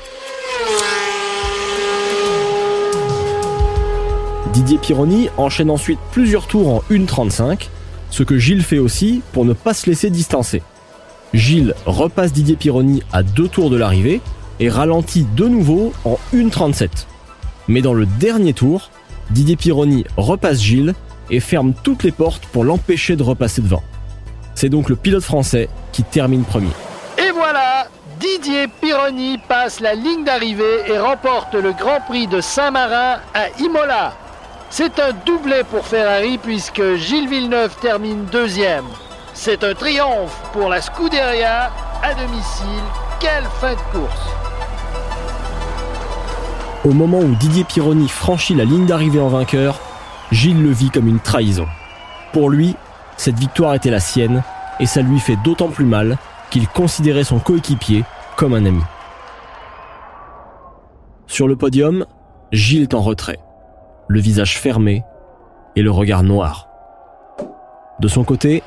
Didier 4.55 4.79
Pironi 4.79 5.29
enchaîne 5.37 5.71
ensuite 5.71 5.99
plusieurs 6.13 6.47
tours 6.47 6.69
en 6.69 6.83
1.35, 6.91 7.69
ce 8.09 8.23
que 8.23 8.39
Gilles 8.39 8.63
fait 8.63 8.79
aussi 8.79 9.21
pour 9.33 9.45
ne 9.45 9.53
pas 9.53 9.75
se 9.75 9.91
laisser 9.91 10.09
distancer. 10.09 10.63
Gilles 11.35 11.75
repasse 11.85 12.33
Didier 12.33 12.57
Pironi 12.57 13.03
à 13.13 13.23
deux 13.23 13.49
tours 13.49 13.69
de 13.69 13.77
l'arrivée 13.77 14.23
et 14.61 14.71
ralentit 14.71 15.27
de 15.37 15.47
nouveau 15.47 15.93
en 16.07 16.19
1.37. 16.35 16.89
Mais 17.69 17.83
dans 17.83 17.95
le 17.95 18.07
dernier 18.07 18.55
tour, 18.55 18.91
Didier 19.31 19.57
Pironi 19.57 20.05
repasse 20.17 20.63
Gilles 20.63 20.95
et 21.33 21.41
ferme 21.41 21.73
toutes 21.83 22.05
les 22.05 22.13
portes 22.13 22.45
pour 22.53 22.63
l'empêcher 22.63 23.17
de 23.17 23.23
repasser 23.25 23.63
devant. 23.63 23.83
C'est 24.55 24.69
donc 24.69 24.89
le 24.89 24.97
pilote 24.97 25.25
français 25.25 25.69
qui 25.91 26.05
termine 26.05 26.45
premier. 26.45 26.71
Et 27.19 27.33
voilà, 27.33 27.89
Didier 28.21 28.69
Pironi 28.69 29.39
passe 29.49 29.81
la 29.81 29.95
ligne 29.95 30.25
d'arrivée 30.25 30.83
et 30.87 30.99
remporte 30.99 31.55
le 31.55 31.73
Grand 31.73 32.01
Prix 32.07 32.27
de 32.27 32.41
Saint-Marin 32.41 33.17
à 33.35 33.49
Imola. 33.59 34.13
C'est 34.71 34.99
un 35.01 35.13
doublé 35.27 35.63
pour 35.71 35.87
Ferrari 35.87 36.39
puisque 36.39 36.95
Gilles 36.97 37.29
Villeneuve 37.29 37.75
termine 37.81 38.27
deuxième. 38.27 38.85
C'est 39.35 39.65
un 39.65 39.75
triomphe 39.75 40.37
pour 40.53 40.69
la 40.69 40.83
Scuderia 40.83 41.71
à 42.03 42.15
domicile. 42.15 42.85
Quelle 43.21 43.45
fin 43.61 43.73
de 43.73 43.99
course 43.99 44.29
Au 46.85 46.91
moment 46.91 47.21
où 47.21 47.35
Didier 47.37 47.65
Pironi 47.65 48.09
franchit 48.09 48.55
la 48.55 48.65
ligne 48.65 48.87
d'arrivée 48.87 49.21
en 49.21 49.29
vainqueur, 49.29 49.81
Gilles 50.33 50.63
le 50.63 50.71
vit 50.71 50.91
comme 50.91 51.09
une 51.09 51.21
trahison. 51.21 51.67
Pour 52.33 52.49
lui, 52.49 52.75
cette 53.19 53.39
victoire 53.39 53.75
était 53.75 53.91
la 53.91 54.01
sienne 54.01 54.43
et 54.81 54.87
ça 54.87 55.03
lui 55.03 55.21
fait 55.21 55.37
d'autant 55.45 55.69
plus 55.69 55.85
mal 55.85 56.17
qu'il 56.51 56.67
considérait 56.67 57.23
son 57.23 57.39
coéquipier 57.39 58.05
comme 58.37 58.55
un 58.55 58.65
ami. 58.65 58.83
Sur 61.27 61.47
le 61.47 61.55
podium, 61.55 62.07
Gilles 62.51 62.83
est 62.83 62.95
en 62.95 63.03
retrait, 63.03 63.39
le 64.09 64.21
visage 64.21 64.59
fermé 64.59 65.05
et 65.77 65.83
le 65.83 65.91
regard 65.91 66.23
noir. 66.23 66.69
De 68.01 68.09
son 68.09 68.25
côté, 68.25 68.63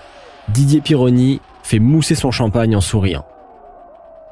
Didier 0.49 0.81
Pironi 0.81 1.41
fait 1.63 1.79
mousser 1.79 2.13
son 2.13 2.29
champagne 2.29 2.75
en 2.75 2.81
souriant. 2.81 3.25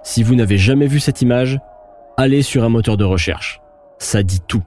Si 0.03 0.21
vous 0.21 0.35
n'avez 0.35 0.57
jamais 0.57 0.87
vu 0.87 0.99
cette 0.99 1.23
image, 1.23 1.59
allez 2.15 2.43
sur 2.43 2.63
un 2.63 2.69
moteur 2.69 2.95
de 2.95 3.03
recherche. 3.03 3.59
Ça 3.97 4.21
dit 4.21 4.41
tout. 4.41 4.63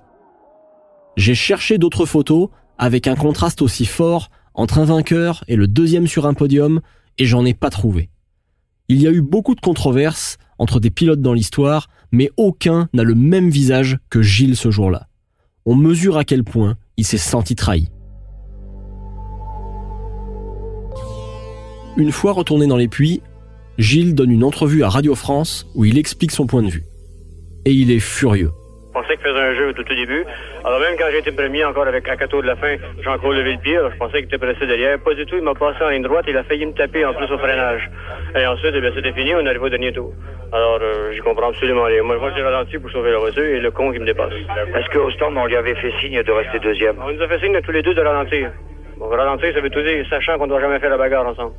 J'ai 1.17 1.35
cherché 1.35 1.79
d'autres 1.79 2.05
photos 2.05 2.49
avec 2.79 3.07
un 3.07 3.15
contraste 3.15 3.63
aussi 3.63 3.87
fort 3.87 4.29
entre 4.55 4.79
un 4.79 4.85
vainqueur 4.85 5.45
et 5.49 5.57
le 5.57 5.67
deuxième 5.67 6.07
sur 6.07 6.27
un 6.27 6.35
podium 6.35 6.81
et 7.19 7.25
j'en 7.25 7.45
ai 7.45 7.55
pas 7.55 7.71
trouvé. 7.71 8.11
Il 8.89 9.01
y 9.01 9.07
a 9.07 9.11
eu 9.11 9.23
beaucoup 9.23 9.55
de 9.55 9.61
controverses 9.61 10.37
entre 10.59 10.79
des 10.79 10.91
pilotes 10.91 11.21
dans 11.21 11.33
l'histoire, 11.33 11.89
mais 12.13 12.31
aucun 12.37 12.89
n'a 12.93 13.03
le 13.03 13.15
même 13.15 13.51
visage 13.51 13.99
que 14.11 14.23
Gilles 14.23 14.57
ce 14.57 14.71
jour-là. 14.71 15.09
On 15.65 15.75
mesure 15.75 16.17
à 16.19 16.25
quel 16.25 16.45
point 16.45 16.77
il 16.97 17.05
s'est 17.05 17.19
senti 17.19 17.57
trahi. 17.57 17.89
Une 21.97 22.13
fois 22.13 22.33
retourné 22.33 22.67
dans 22.67 22.77
les 22.77 22.89
puits, 22.89 23.23
Gilles 23.79 24.15
donne 24.15 24.31
une 24.31 24.45
entrevue 24.45 24.83
à 24.83 24.91
Radio 24.91 25.15
France 25.15 25.67
où 25.75 25.85
il 25.85 25.99
explique 25.99 26.31
son 26.31 26.47
point 26.47 26.63
de 26.63 26.69
vue. 26.69 26.85
Et 27.65 27.73
il 27.73 27.91
est 27.91 28.01
furieux. 28.01 28.53
Je 29.27 29.33
faisait 29.33 29.43
un 29.43 29.55
jeu 29.55 29.73
tout 29.73 29.83
au 29.91 29.95
début. 29.95 30.25
Alors 30.65 30.79
même 30.79 30.95
quand 30.97 31.07
j'ai 31.11 31.19
été 31.19 31.33
premier 31.33 31.65
encore 31.65 31.87
avec 31.87 32.09
Akato 32.09 32.43
de 32.43 32.47
la 32.47 32.57
fin, 32.57 32.77
Jean-Claude 33.03 33.37
levé 33.37 33.53
le 33.53 33.59
pied, 33.59 33.77
je 33.93 33.97
pensais 33.99 34.19
qu'il 34.19 34.27
était 34.27 34.39
pressé 34.39 34.67
derrière. 34.67 34.99
Pas 35.01 35.15
du 35.15 35.27
tout, 35.27 35.37
il 35.37 35.43
m'a 35.43 35.55
passé 35.55 35.83
en 35.83 35.89
ligne 35.89 36.03
droite, 36.03 36.27
il 36.29 36.37
a 36.37 36.45
failli 36.45 36.67
me 36.67 36.73
taper 36.73 37.05
en 37.05 37.13
plus 37.13 37.27
au 37.33 37.39
freinage. 37.39 37.91
Et 38.37 38.47
ensuite, 38.47 38.73
eh 38.75 38.81
bien, 38.81 38.91
c'était 38.95 39.13
fini, 39.13 39.35
on 39.35 39.45
arrive 39.47 39.63
au 39.63 39.69
dernier 39.69 39.93
tour. 39.93 40.13
Alors, 40.53 40.79
euh, 40.81 41.13
j'y 41.13 41.21
comprends 41.21 41.49
absolument 41.49 41.85
rien. 41.85 42.03
Moi, 42.03 42.19
moi 42.19 42.31
j'ai 42.37 42.43
ralenti 42.43 42.79
pour 42.79 42.91
sauver 42.91 43.11
la 43.11 43.19
voiture 43.19 43.45
et 43.45 43.59
le 43.59 43.71
con 43.71 43.93
qui 43.93 43.99
me 43.99 44.07
dépasse. 44.07 44.33
Est-ce 44.33 44.91
qu'au 44.97 45.11
stand, 45.11 45.37
on 45.37 45.47
lui 45.47 45.57
avait 45.57 45.75
fait 45.75 45.93
signe 46.01 46.23
de 46.23 46.33
rester 46.33 46.61
deuxième? 46.61 46.97
On 47.03 47.13
nous 47.13 47.23
a 47.23 47.29
fait 47.29 47.41
signe 47.41 47.57
à 47.57 47.63
tous 47.63 47.73
les 47.73 47.83
deux 47.83 47.95
de 47.95 48.01
ralentir. 48.01 48.53
Bon, 48.99 49.09
ralentir, 49.09 49.53
ça 49.53 49.61
veut 49.61 49.71
tout 49.71 49.83
dire, 49.83 50.07
sachant 50.09 50.39
qu'on 50.39 50.45
ne 50.45 50.51
doit 50.51 50.61
jamais 50.61 50.79
faire 50.79 50.91
la 50.91 50.99
bagarre 50.99 51.27
ensemble. 51.27 51.53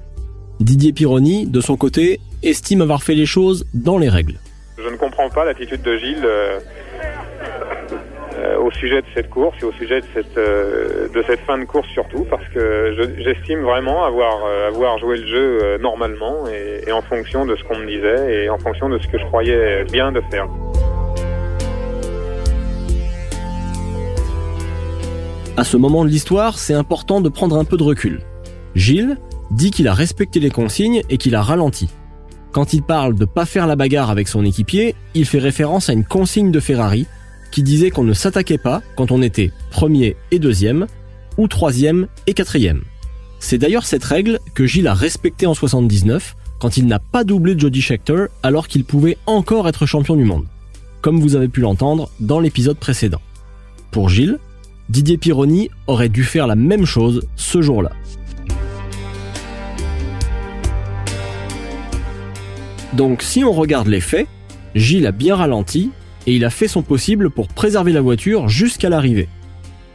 Didier 0.61 0.93
Pironi, 0.93 1.47
de 1.47 1.59
son 1.59 1.75
côté, 1.75 2.19
estime 2.43 2.81
avoir 2.81 3.03
fait 3.03 3.13
les 3.13 3.25
choses 3.25 3.65
dans 3.73 3.97
les 3.97 4.09
règles. 4.09 4.35
Je 4.77 4.89
ne 4.89 4.95
comprends 4.95 5.29
pas 5.29 5.43
l'attitude 5.43 5.81
de 5.81 5.97
Gilles 5.97 6.23
euh, 6.23 6.59
euh, 8.47 8.57
au 8.59 8.71
sujet 8.71 9.01
de 9.01 9.07
cette 9.13 9.29
course 9.29 9.55
et 9.61 9.65
au 9.65 9.71
sujet 9.73 10.01
de 10.01 10.05
cette, 10.13 10.37
euh, 10.37 11.07
de 11.09 11.23
cette 11.27 11.41
fin 11.41 11.57
de 11.57 11.65
course 11.65 11.87
surtout, 11.89 12.25
parce 12.29 12.47
que 12.53 12.95
je- 12.97 13.21
j'estime 13.23 13.61
vraiment 13.61 14.05
avoir, 14.05 14.45
euh, 14.45 14.69
avoir 14.69 14.97
joué 14.99 15.17
le 15.17 15.27
jeu 15.27 15.77
normalement 15.81 16.47
et, 16.47 16.87
et 16.87 16.91
en 16.91 17.01
fonction 17.01 17.45
de 17.45 17.55
ce 17.55 17.63
qu'on 17.63 17.77
me 17.77 17.85
disait 17.87 18.45
et 18.45 18.49
en 18.49 18.57
fonction 18.57 18.89
de 18.89 18.97
ce 18.99 19.07
que 19.07 19.17
je 19.19 19.25
croyais 19.25 19.83
bien 19.91 20.11
de 20.11 20.21
faire. 20.31 20.47
À 25.57 25.63
ce 25.63 25.75
moment 25.75 26.05
de 26.05 26.09
l'histoire, 26.09 26.57
c'est 26.59 26.73
important 26.75 27.19
de 27.19 27.29
prendre 27.29 27.57
un 27.57 27.65
peu 27.65 27.77
de 27.77 27.83
recul. 27.83 28.21
Gilles 28.75 29.17
dit 29.49 29.71
qu'il 29.71 29.87
a 29.87 29.93
respecté 29.93 30.39
les 30.39 30.51
consignes 30.51 31.01
et 31.09 31.17
qu'il 31.17 31.33
a 31.33 31.41
ralenti. 31.41 31.89
Quand 32.51 32.73
il 32.73 32.83
parle 32.83 33.15
de 33.15 33.25
pas 33.25 33.45
faire 33.45 33.65
la 33.65 33.75
bagarre 33.75 34.11
avec 34.11 34.27
son 34.27 34.45
équipier, 34.45 34.93
il 35.15 35.25
fait 35.25 35.39
référence 35.39 35.89
à 35.89 35.93
une 35.93 36.05
consigne 36.05 36.51
de 36.51 36.59
Ferrari 36.59 37.07
disait 37.63 37.91
qu'on 37.91 38.03
ne 38.03 38.13
s'attaquait 38.13 38.57
pas 38.57 38.81
quand 38.95 39.11
on 39.11 39.21
était 39.21 39.51
premier 39.71 40.15
et 40.31 40.39
deuxième, 40.39 40.87
ou 41.37 41.47
troisième 41.47 42.07
et 42.25 42.33
quatrième. 42.33 42.83
C'est 43.39 43.57
d'ailleurs 43.57 43.85
cette 43.85 44.03
règle 44.03 44.39
que 44.55 44.65
Gilles 44.65 44.87
a 44.87 44.93
respectée 44.93 45.45
en 45.45 45.53
79 45.53 46.35
quand 46.59 46.77
il 46.77 46.87
n'a 46.87 46.99
pas 46.99 47.23
doublé 47.23 47.57
Jody 47.57 47.81
Scheckter 47.81 48.25
alors 48.41 48.67
qu'il 48.67 48.83
pouvait 48.83 49.17
encore 49.25 49.67
être 49.67 49.85
champion 49.85 50.15
du 50.15 50.23
monde. 50.23 50.45
Comme 51.01 51.19
vous 51.19 51.35
avez 51.35 51.47
pu 51.47 51.61
l'entendre 51.61 52.09
dans 52.19 52.39
l'épisode 52.39 52.77
précédent. 52.77 53.21
Pour 53.91 54.09
Gilles, 54.09 54.39
Didier 54.89 55.17
Pironi 55.17 55.69
aurait 55.85 56.09
dû 56.09 56.23
faire 56.23 56.47
la 56.47 56.55
même 56.55 56.85
chose 56.85 57.27
ce 57.35 57.61
jour-là. 57.61 57.91
Donc 62.93 63.21
si 63.21 63.43
on 63.43 63.51
regarde 63.51 63.87
les 63.87 64.01
faits, 64.01 64.27
Gilles 64.73 65.05
a 65.05 65.11
bien 65.11 65.35
ralenti 65.35 65.91
et 66.27 66.35
il 66.35 66.45
a 66.45 66.49
fait 66.49 66.67
son 66.67 66.83
possible 66.83 67.29
pour 67.29 67.47
préserver 67.47 67.93
la 67.93 68.01
voiture 68.01 68.49
jusqu'à 68.49 68.89
l'arrivée. 68.89 69.29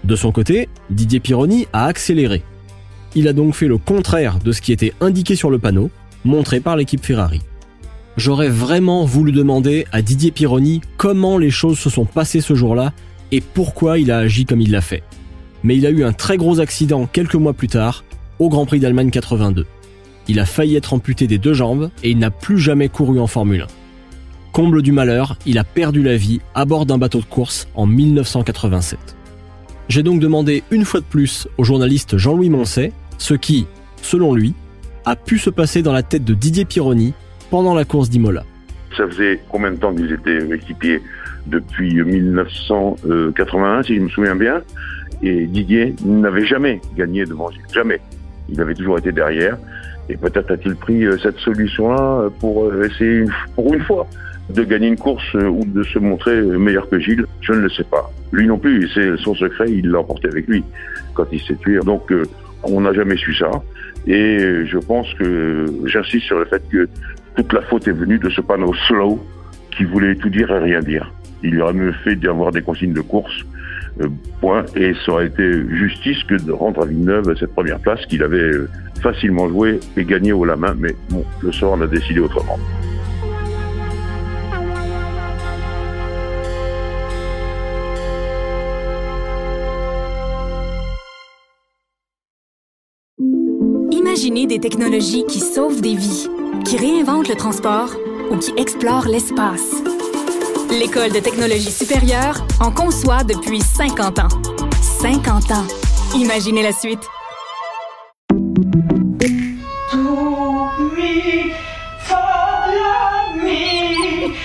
De 0.02 0.16
son 0.16 0.32
côté, 0.32 0.68
Didier 0.90 1.20
Pironi 1.20 1.68
a 1.72 1.84
accéléré. 1.84 2.42
Il 3.14 3.28
a 3.28 3.34
donc 3.34 3.54
fait 3.54 3.68
le 3.68 3.76
contraire 3.76 4.38
de 4.38 4.50
ce 4.50 4.62
qui 4.62 4.72
était 4.72 4.94
indiqué 5.00 5.36
sur 5.36 5.50
le 5.50 5.58
panneau, 5.58 5.90
montré 6.24 6.58
par 6.60 6.76
l'équipe 6.76 7.04
Ferrari. 7.04 7.42
J'aurais 8.16 8.48
vraiment 8.48 9.04
voulu 9.04 9.30
demander 9.30 9.86
à 9.92 10.02
Didier 10.02 10.30
Pironi 10.30 10.80
comment 10.96 11.38
les 11.38 11.50
choses 11.50 11.78
se 11.78 11.90
sont 11.90 12.06
passées 12.06 12.40
ce 12.40 12.54
jour-là 12.54 12.92
et 13.30 13.40
pourquoi 13.40 13.98
il 13.98 14.10
a 14.10 14.18
agi 14.18 14.46
comme 14.46 14.60
il 14.60 14.70
l'a 14.70 14.80
fait. 14.80 15.02
Mais 15.62 15.76
il 15.76 15.86
a 15.86 15.90
eu 15.90 16.02
un 16.02 16.12
très 16.12 16.38
gros 16.38 16.60
accident 16.60 17.06
quelques 17.06 17.34
mois 17.34 17.52
plus 17.52 17.68
tard, 17.68 18.04
au 18.38 18.48
Grand 18.48 18.66
Prix 18.66 18.80
d'Allemagne 18.80 19.10
82. 19.10 19.66
Il 20.28 20.40
a 20.40 20.46
failli 20.46 20.76
être 20.76 20.94
amputé 20.94 21.26
des 21.26 21.38
deux 21.38 21.54
jambes 21.54 21.90
et 22.02 22.10
il 22.10 22.18
n'a 22.18 22.30
plus 22.30 22.58
jamais 22.58 22.88
couru 22.88 23.20
en 23.20 23.26
Formule 23.26 23.62
1. 23.62 23.66
Comble 24.52 24.82
du 24.82 24.92
malheur, 24.92 25.38
il 25.46 25.56
a 25.56 25.64
perdu 25.64 26.02
la 26.02 26.14
vie 26.18 26.42
à 26.54 26.66
bord 26.66 26.84
d'un 26.84 26.98
bateau 26.98 27.20
de 27.20 27.24
course 27.24 27.68
en 27.74 27.86
1987. 27.86 28.98
J'ai 29.88 30.02
donc 30.02 30.20
demandé 30.20 30.62
une 30.70 30.84
fois 30.84 31.00
de 31.00 31.06
plus 31.06 31.48
au 31.56 31.64
journaliste 31.64 32.18
Jean-Louis 32.18 32.50
Moncet 32.50 32.92
ce 33.16 33.32
qui, 33.32 33.66
selon 34.02 34.34
lui, 34.34 34.52
a 35.06 35.16
pu 35.16 35.38
se 35.38 35.48
passer 35.48 35.80
dans 35.80 35.94
la 35.94 36.02
tête 36.02 36.24
de 36.24 36.34
Didier 36.34 36.66
Pironi 36.66 37.14
pendant 37.50 37.74
la 37.74 37.86
course 37.86 38.10
d'Imola. 38.10 38.44
Ça 38.94 39.08
faisait 39.08 39.40
combien 39.48 39.70
de 39.70 39.76
temps 39.76 39.94
qu'ils 39.94 40.12
étaient 40.12 40.46
équipiers 40.54 41.00
Depuis 41.46 42.04
1981, 42.04 43.84
si 43.84 43.96
je 43.96 44.00
me 44.00 44.08
souviens 44.10 44.36
bien. 44.36 44.60
Et 45.22 45.46
Didier 45.46 45.94
n'avait 46.04 46.44
jamais 46.44 46.82
gagné 46.94 47.24
devant 47.24 47.50
Gilles. 47.50 47.62
Jamais. 47.72 48.02
Il 48.50 48.60
avait 48.60 48.74
toujours 48.74 48.98
été 48.98 49.12
derrière. 49.12 49.56
Et 50.10 50.18
peut-être 50.18 50.50
a-t-il 50.50 50.74
pris 50.76 51.06
euh, 51.06 51.16
cette 51.22 51.38
solution-là 51.38 52.28
pour 52.38 52.64
euh, 52.64 52.84
essayer, 52.84 53.24
pour 53.54 53.72
une 53.72 53.80
fois, 53.80 54.06
de 54.50 54.64
gagner 54.64 54.88
une 54.88 54.98
course 54.98 55.34
euh, 55.34 55.48
ou 55.48 55.64
de 55.64 55.82
se 55.82 55.98
montrer 55.98 56.40
meilleur 56.42 56.88
que 56.88 56.98
Gilles. 56.98 57.26
Je 57.40 57.52
ne 57.52 57.60
le 57.60 57.70
sais 57.70 57.84
pas. 57.84 58.10
Lui 58.32 58.46
non 58.46 58.58
plus, 58.58 58.88
c'est 58.92 59.16
son 59.18 59.34
secret, 59.34 59.66
il 59.70 59.90
l'a 59.90 60.00
emporté 60.00 60.28
avec 60.28 60.46
lui 60.46 60.64
quand 61.14 61.26
il 61.32 61.40
s'est 61.40 61.56
tué. 61.56 61.78
Donc, 61.80 62.10
euh, 62.12 62.24
on 62.64 62.80
n'a 62.80 62.92
jamais 62.92 63.16
su 63.16 63.34
ça. 63.34 63.50
Et 64.06 64.38
euh, 64.38 64.66
je 64.66 64.78
pense 64.78 65.12
que 65.14 65.66
j'insiste 65.86 66.26
sur 66.26 66.38
le 66.38 66.44
fait 66.46 66.62
que 66.70 66.88
toute 67.36 67.52
la 67.52 67.62
faute 67.62 67.86
est 67.88 67.92
venue 67.92 68.18
de 68.18 68.30
ce 68.30 68.40
panneau 68.40 68.74
slow 68.88 69.24
qui 69.76 69.84
voulait 69.84 70.16
tout 70.16 70.28
dire 70.28 70.50
et 70.50 70.58
rien 70.58 70.80
dire. 70.80 71.12
Il 71.42 71.60
aurait 71.60 71.72
mieux 71.72 71.92
fait 72.04 72.16
d'y 72.16 72.28
avoir 72.28 72.52
des 72.52 72.62
consignes 72.62 72.92
de 72.92 73.00
course, 73.00 73.44
point, 74.40 74.64
et 74.76 74.92
ça 75.04 75.12
aurait 75.12 75.26
été 75.26 75.68
justice 75.70 76.22
que 76.24 76.34
de 76.34 76.52
rendre 76.52 76.82
à 76.82 76.86
Villeneuve 76.86 77.34
cette 77.38 77.52
première 77.52 77.80
place 77.80 78.04
qu'il 78.06 78.22
avait 78.22 78.52
facilement 79.02 79.48
joué 79.48 79.80
et 79.96 80.04
gagné 80.04 80.32
au 80.32 80.44
la 80.44 80.56
main, 80.56 80.74
mais 80.78 80.94
bon, 81.10 81.24
le 81.42 81.50
sort 81.50 81.72
en 81.72 81.80
a 81.80 81.86
décidé 81.86 82.20
autrement. 82.20 82.58
Imaginez 93.92 94.46
des 94.46 94.58
technologies 94.58 95.26
qui 95.26 95.38
sauvent 95.38 95.82
des 95.82 95.94
vies, 95.94 96.26
qui 96.64 96.78
réinventent 96.78 97.28
le 97.28 97.34
transport 97.34 97.90
ou 98.30 98.38
qui 98.38 98.50
explorent 98.56 99.06
l'espace. 99.06 99.70
L'École 100.70 101.12
de 101.12 101.20
technologie 101.20 101.70
supérieure 101.70 102.46
en 102.58 102.72
conçoit 102.72 103.22
depuis 103.22 103.60
50 103.60 104.18
ans. 104.18 104.28
50 105.02 105.50
ans. 105.50 105.66
Imaginez 106.16 106.62
la 106.62 106.72
suite. 106.72 107.02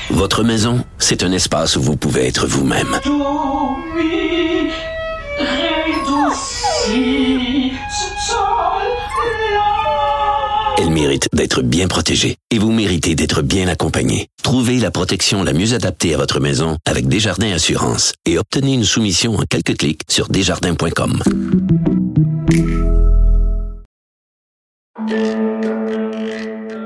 Votre 0.10 0.44
maison, 0.44 0.84
c'est 0.98 1.24
un 1.24 1.32
espace 1.32 1.78
où 1.78 1.82
vous 1.82 1.96
pouvez 1.96 2.28
être 2.28 2.48
vous-même. 2.48 3.00
Elle 10.88 10.94
mérite 10.94 11.28
d'être 11.34 11.64
bien 11.64 11.90
protégée 11.90 12.38
et 12.50 12.60
vous 12.60 12.72
méritez 12.72 13.14
d'être 13.14 13.42
bien 13.42 13.68
accompagné. 13.68 14.30
Trouvez 14.42 14.80
la 14.80 14.90
protection 14.90 15.44
la 15.44 15.52
mieux 15.52 15.74
adaptée 15.74 16.14
à 16.14 16.18
votre 16.18 16.40
maison 16.40 16.78
avec 16.86 17.10
Desjardins 17.10 17.52
Assurance 17.52 18.14
et 18.26 18.38
obtenez 18.38 18.74
une 18.74 18.86
soumission 18.86 19.36
en 19.36 19.44
quelques 19.50 19.78
clics 19.78 20.04
sur 20.08 20.30
desjardins.com. 20.30 21.22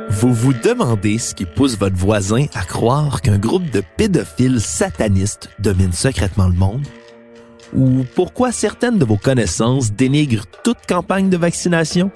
Vous 0.09 0.33
vous 0.33 0.53
demandez 0.53 1.19
ce 1.19 1.35
qui 1.35 1.45
pousse 1.45 1.77
votre 1.77 1.95
voisin 1.95 2.47
à 2.55 2.63
croire 2.63 3.21
qu'un 3.21 3.37
groupe 3.37 3.69
de 3.69 3.83
pédophiles 3.97 4.61
satanistes 4.61 5.49
domine 5.59 5.93
secrètement 5.93 6.47
le 6.47 6.55
monde? 6.55 6.87
Ou 7.75 8.03
pourquoi 8.15 8.51
certaines 8.51 8.97
de 8.97 9.05
vos 9.05 9.17
connaissances 9.17 9.91
dénigrent 9.91 10.45
toute 10.63 10.87
campagne 10.87 11.29
de 11.29 11.37
vaccination? 11.37 12.11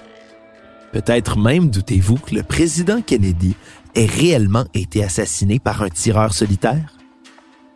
Peut-être 0.92 1.38
même 1.38 1.70
doutez-vous 1.70 2.16
que 2.16 2.34
le 2.34 2.42
président 2.42 3.00
Kennedy 3.02 3.54
ait 3.94 4.06
réellement 4.06 4.64
été 4.74 5.02
assassiné 5.02 5.58
par 5.58 5.82
un 5.82 5.88
tireur 5.88 6.32
solitaire? 6.32 6.96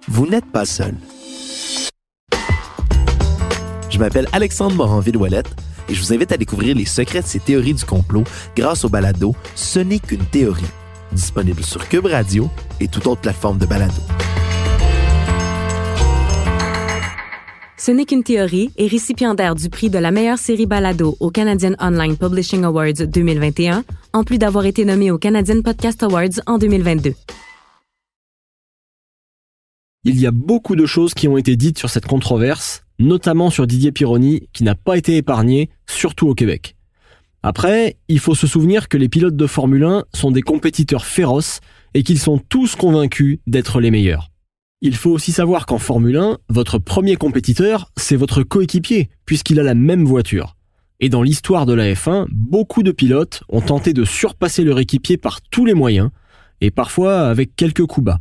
Vous 0.09 0.27
n'êtes 0.27 0.47
pas 0.47 0.65
seul. 0.65 0.95
Je 3.91 3.99
m'appelle 3.99 4.29
Alexandre 4.33 4.77
Moranville-Ouellette 4.77 5.55
et 5.89 5.95
je 5.95 6.01
vous 6.01 6.13
invite 6.13 6.33
à 6.33 6.37
découvrir 6.37 6.77
les 6.77 6.85
secrets 6.85 7.23
de 7.23 7.27
ces 7.27 7.41
théories 7.41 7.75
du 7.75 7.85
complot 7.85 8.25
grâce 8.57 8.85
au 8.85 8.89
balado 8.89 9.35
Ce 9.57 9.81
n'est 9.81 9.99
qu'une 9.99 10.25
théorie, 10.25 10.63
disponible 11.13 11.65
sur 11.65 11.89
Cube 11.89 12.07
Radio 12.07 12.49
et 12.79 12.89
toute 12.89 13.07
autre 13.07 13.21
plateforme 13.21 13.59
de 13.59 13.67
balado. 13.67 14.03
Ce 17.81 17.91
n'est 17.91 18.05
qu'une 18.05 18.23
théorie 18.23 18.71
est 18.77 18.89
récipiendaire 18.89 19.55
du 19.55 19.71
prix 19.71 19.89
de 19.89 19.97
la 19.97 20.11
meilleure 20.11 20.37
série 20.37 20.67
balado 20.67 21.17
au 21.19 21.31
Canadian 21.31 21.73
Online 21.81 22.15
Publishing 22.15 22.63
Awards 22.65 23.07
2021, 23.09 23.85
en 24.13 24.23
plus 24.23 24.37
d'avoir 24.37 24.67
été 24.67 24.85
nommé 24.85 25.11
au 25.11 25.17
Canadian 25.17 25.63
Podcast 25.63 26.03
Awards 26.03 26.43
en 26.47 26.59
2022. 26.59 27.15
Il 30.05 30.21
y 30.21 30.27
a 30.27 30.31
beaucoup 30.31 30.77
de 30.77 30.85
choses 30.85 31.15
qui 31.15 31.27
ont 31.27 31.39
été 31.39 31.57
dites 31.57 31.79
sur 31.79 31.89
cette 31.89 32.05
controverse, 32.05 32.83
notamment 32.99 33.49
sur 33.49 33.67
Didier 33.67 33.93
Pironi, 33.93 34.51
qui 34.53 34.63
n'a 34.63 34.75
pas 34.75 34.99
été 34.99 35.17
épargné, 35.17 35.71
surtout 35.89 36.29
au 36.29 36.35
Québec. 36.35 36.77
Après, 37.43 37.97
il 38.09 38.19
faut 38.19 38.35
se 38.35 38.47
souvenir 38.47 38.91
que 38.91 38.99
les 38.99 39.09
pilotes 39.09 39.37
de 39.37 39.47
Formule 39.47 39.85
1 39.85 40.05
sont 40.13 40.31
des 40.31 40.43
compétiteurs 40.43 41.07
féroces 41.07 41.61
et 41.95 42.03
qu'ils 42.03 42.19
sont 42.19 42.37
tous 42.37 42.77
convaincus 42.77 43.39
d'être 43.47 43.81
les 43.81 43.91
meilleurs. 43.91 44.30
Il 44.83 44.97
faut 44.97 45.11
aussi 45.11 45.31
savoir 45.31 45.67
qu'en 45.67 45.77
Formule 45.77 46.17
1, 46.17 46.39
votre 46.49 46.79
premier 46.79 47.17
compétiteur, 47.17 47.93
c'est 47.99 48.17
votre 48.17 48.43
coéquipier, 48.43 49.11
puisqu'il 49.27 49.61
a 49.61 49.63
la 49.63 49.75
même 49.75 50.07
voiture. 50.07 50.57
Et 51.01 51.11
dans 51.11 51.23
l'histoire 51.23 51.67
de 51.67 51.75
la 51.75 51.93
F1, 51.93 52.27
beaucoup 52.31 52.83
de 52.83 52.91
pilotes 52.91 53.43
ont 53.51 53.61
tenté 53.61 53.93
de 53.93 54.05
surpasser 54.05 54.65
leur 54.65 54.79
équipier 54.79 55.19
par 55.19 55.43
tous 55.43 55.67
les 55.67 55.75
moyens, 55.75 56.09
et 56.63 56.71
parfois 56.71 57.29
avec 57.29 57.57
quelques 57.57 57.85
coups 57.85 58.07
bas. 58.07 58.21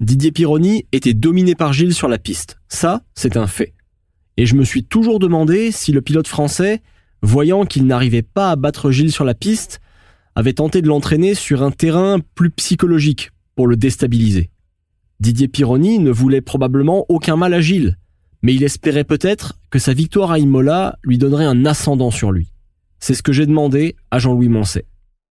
Didier 0.00 0.32
Pironi 0.32 0.86
était 0.90 1.14
dominé 1.14 1.54
par 1.54 1.72
Gilles 1.72 1.94
sur 1.94 2.08
la 2.08 2.18
piste. 2.18 2.58
Ça, 2.66 3.02
c'est 3.14 3.36
un 3.36 3.46
fait. 3.46 3.72
Et 4.36 4.46
je 4.46 4.56
me 4.56 4.64
suis 4.64 4.82
toujours 4.82 5.20
demandé 5.20 5.70
si 5.70 5.92
le 5.92 6.02
pilote 6.02 6.26
français, 6.26 6.82
voyant 7.22 7.66
qu'il 7.66 7.86
n'arrivait 7.86 8.22
pas 8.22 8.50
à 8.50 8.56
battre 8.56 8.90
Gilles 8.90 9.12
sur 9.12 9.24
la 9.24 9.34
piste, 9.34 9.80
avait 10.34 10.54
tenté 10.54 10.82
de 10.82 10.88
l'entraîner 10.88 11.36
sur 11.36 11.62
un 11.62 11.70
terrain 11.70 12.18
plus 12.34 12.50
psychologique 12.50 13.30
pour 13.54 13.68
le 13.68 13.76
déstabiliser. 13.76 14.51
Didier 15.22 15.46
Pironi 15.46 16.00
ne 16.00 16.10
voulait 16.10 16.40
probablement 16.40 17.06
aucun 17.08 17.36
mal 17.36 17.54
à 17.54 17.60
Gilles, 17.60 17.94
mais 18.42 18.54
il 18.54 18.64
espérait 18.64 19.04
peut-être 19.04 19.52
que 19.70 19.78
sa 19.78 19.92
victoire 19.92 20.32
à 20.32 20.40
Imola 20.40 20.96
lui 21.04 21.16
donnerait 21.16 21.44
un 21.44 21.64
ascendant 21.64 22.10
sur 22.10 22.32
lui. 22.32 22.48
C'est 22.98 23.14
ce 23.14 23.22
que 23.22 23.32
j'ai 23.32 23.46
demandé 23.46 23.94
à 24.10 24.18
Jean-Louis 24.18 24.48
Moncet. 24.48 24.84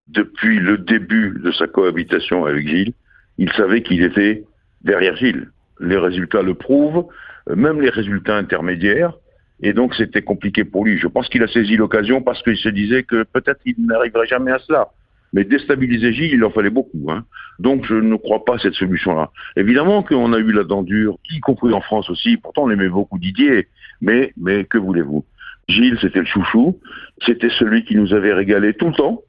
Depuis 0.07 0.59
le 0.59 0.77
début 0.77 1.37
de 1.43 1.51
sa 1.51 1.67
cohabitation 1.67 2.45
avec 2.45 2.69
Gilles, 2.69 2.93
il 3.37 3.51
savait 3.51 3.83
qu'il 3.83 4.01
était 4.01 4.45
derrière 4.81 5.17
Gilles. 5.17 5.49
Les 5.81 5.97
résultats 5.97 6.41
le 6.41 6.53
prouvent, 6.53 7.07
même 7.53 7.81
les 7.81 7.89
résultats 7.89 8.37
intermédiaires, 8.37 9.11
et 9.61 9.73
donc 9.73 9.93
c'était 9.95 10.21
compliqué 10.21 10.63
pour 10.63 10.85
lui. 10.85 10.99
Je 10.99 11.07
pense 11.07 11.27
qu'il 11.27 11.43
a 11.43 11.49
saisi 11.49 11.75
l'occasion 11.75 12.21
parce 12.21 12.41
qu'il 12.43 12.55
se 12.55 12.69
disait 12.69 13.03
que 13.03 13.23
peut-être 13.23 13.59
il 13.65 13.75
n'arriverait 13.79 14.27
jamais 14.27 14.53
à 14.53 14.59
cela. 14.59 14.87
Mais 15.33 15.43
déstabiliser 15.43 16.13
Gilles, 16.13 16.33
il 16.33 16.43
en 16.43 16.51
fallait 16.51 16.69
beaucoup. 16.69 17.07
Hein. 17.09 17.23
Donc 17.59 17.85
je 17.85 17.95
ne 17.95 18.15
crois 18.15 18.43
pas 18.43 18.55
à 18.55 18.59
cette 18.59 18.73
solution-là. 18.73 19.31
Évidemment 19.55 20.03
qu'on 20.03 20.33
a 20.33 20.39
eu 20.39 20.51
la 20.51 20.63
dent 20.63 20.83
dure, 20.83 21.17
y 21.31 21.39
compris 21.39 21.73
en 21.73 21.81
France 21.81 22.09
aussi. 22.09 22.37
Pourtant, 22.37 22.63
on 22.63 22.69
aimait 22.69 22.89
beaucoup 22.89 23.17
Didier. 23.17 23.67
Mais, 24.01 24.33
mais 24.37 24.65
que 24.65 24.77
voulez-vous? 24.77 25.23
Gilles, 25.67 25.97
c'était 26.01 26.19
le 26.19 26.25
chouchou. 26.25 26.79
C'était 27.25 27.49
celui 27.49 27.85
qui 27.85 27.95
nous 27.95 28.13
avait 28.13 28.33
régalé 28.33 28.73
tout 28.73 28.87
le 28.87 28.93
temps. 28.93 29.21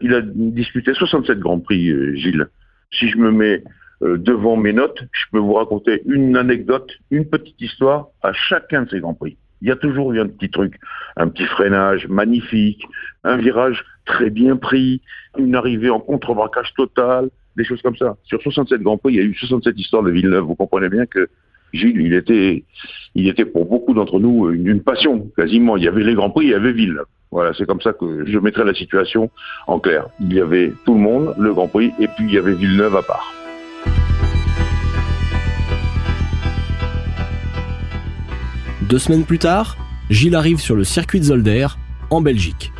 Il 0.00 0.14
a 0.14 0.22
disputé 0.22 0.94
67 0.94 1.38
Grands 1.38 1.60
Prix, 1.60 1.90
euh, 1.90 2.14
Gilles. 2.14 2.46
Si 2.92 3.08
je 3.10 3.18
me 3.18 3.30
mets 3.30 3.62
euh, 4.02 4.16
devant 4.16 4.56
mes 4.56 4.72
notes, 4.72 5.04
je 5.12 5.24
peux 5.30 5.38
vous 5.38 5.52
raconter 5.52 6.02
une 6.06 6.36
anecdote, 6.36 6.90
une 7.10 7.26
petite 7.26 7.60
histoire 7.60 8.08
à 8.22 8.32
chacun 8.32 8.84
de 8.84 8.90
ces 8.90 9.00
Grands 9.00 9.14
Prix. 9.14 9.36
Il 9.62 9.68
y 9.68 9.70
a 9.70 9.76
toujours 9.76 10.12
eu 10.12 10.20
un 10.20 10.26
petit 10.26 10.50
truc, 10.50 10.78
un 11.16 11.28
petit 11.28 11.46
freinage 11.46 12.08
magnifique, 12.08 12.82
un 13.24 13.36
virage 13.36 13.84
très 14.06 14.30
bien 14.30 14.56
pris, 14.56 15.02
une 15.38 15.54
arrivée 15.54 15.90
en 15.90 16.00
contre-braquage 16.00 16.72
total, 16.74 17.28
des 17.56 17.64
choses 17.64 17.82
comme 17.82 17.96
ça. 17.96 18.16
Sur 18.24 18.40
67 18.42 18.80
Grands 18.82 18.98
Prix, 18.98 19.14
il 19.14 19.16
y 19.16 19.20
a 19.20 19.24
eu 19.24 19.34
67 19.34 19.78
histoires 19.78 20.02
de 20.02 20.10
Villeneuve. 20.10 20.44
Vous 20.44 20.54
comprenez 20.54 20.88
bien 20.88 21.06
que 21.06 21.28
Gilles, 21.72 22.00
il 23.14 23.28
était, 23.28 23.44
pour 23.44 23.66
beaucoup 23.66 23.94
d'entre 23.94 24.18
nous 24.18 24.50
une, 24.50 24.82
passion, 24.82 25.30
quasiment. 25.36 25.76
Il 25.76 25.84
y 25.84 25.88
avait 25.88 26.02
les 26.02 26.14
Grands 26.14 26.30
Prix, 26.30 26.46
il 26.46 26.50
y 26.50 26.54
avait 26.54 26.72
Villeneuve. 26.72 27.06
Voilà, 27.30 27.52
c'est 27.54 27.66
comme 27.66 27.80
ça 27.80 27.92
que 27.92 28.24
je 28.26 28.38
mettrai 28.38 28.64
la 28.64 28.74
situation 28.74 29.30
en 29.68 29.78
clair. 29.78 30.08
Il 30.20 30.32
y 30.32 30.40
avait 30.40 30.72
tout 30.84 30.94
le 30.94 31.00
monde, 31.00 31.34
le 31.38 31.52
Grand 31.52 31.68
Prix, 31.68 31.92
et 32.00 32.08
puis 32.08 32.24
il 32.26 32.32
y 32.32 32.38
avait 32.38 32.54
Villeneuve 32.54 32.96
à 32.96 33.02
part. 33.02 33.39
Deux 38.90 38.98
semaines 38.98 39.24
plus 39.24 39.38
tard, 39.38 39.76
Gilles 40.10 40.34
arrive 40.34 40.58
sur 40.58 40.74
le 40.74 40.82
circuit 40.82 41.20
de 41.20 41.24
Zolder, 41.26 41.68
en 42.10 42.20
Belgique. 42.20 42.72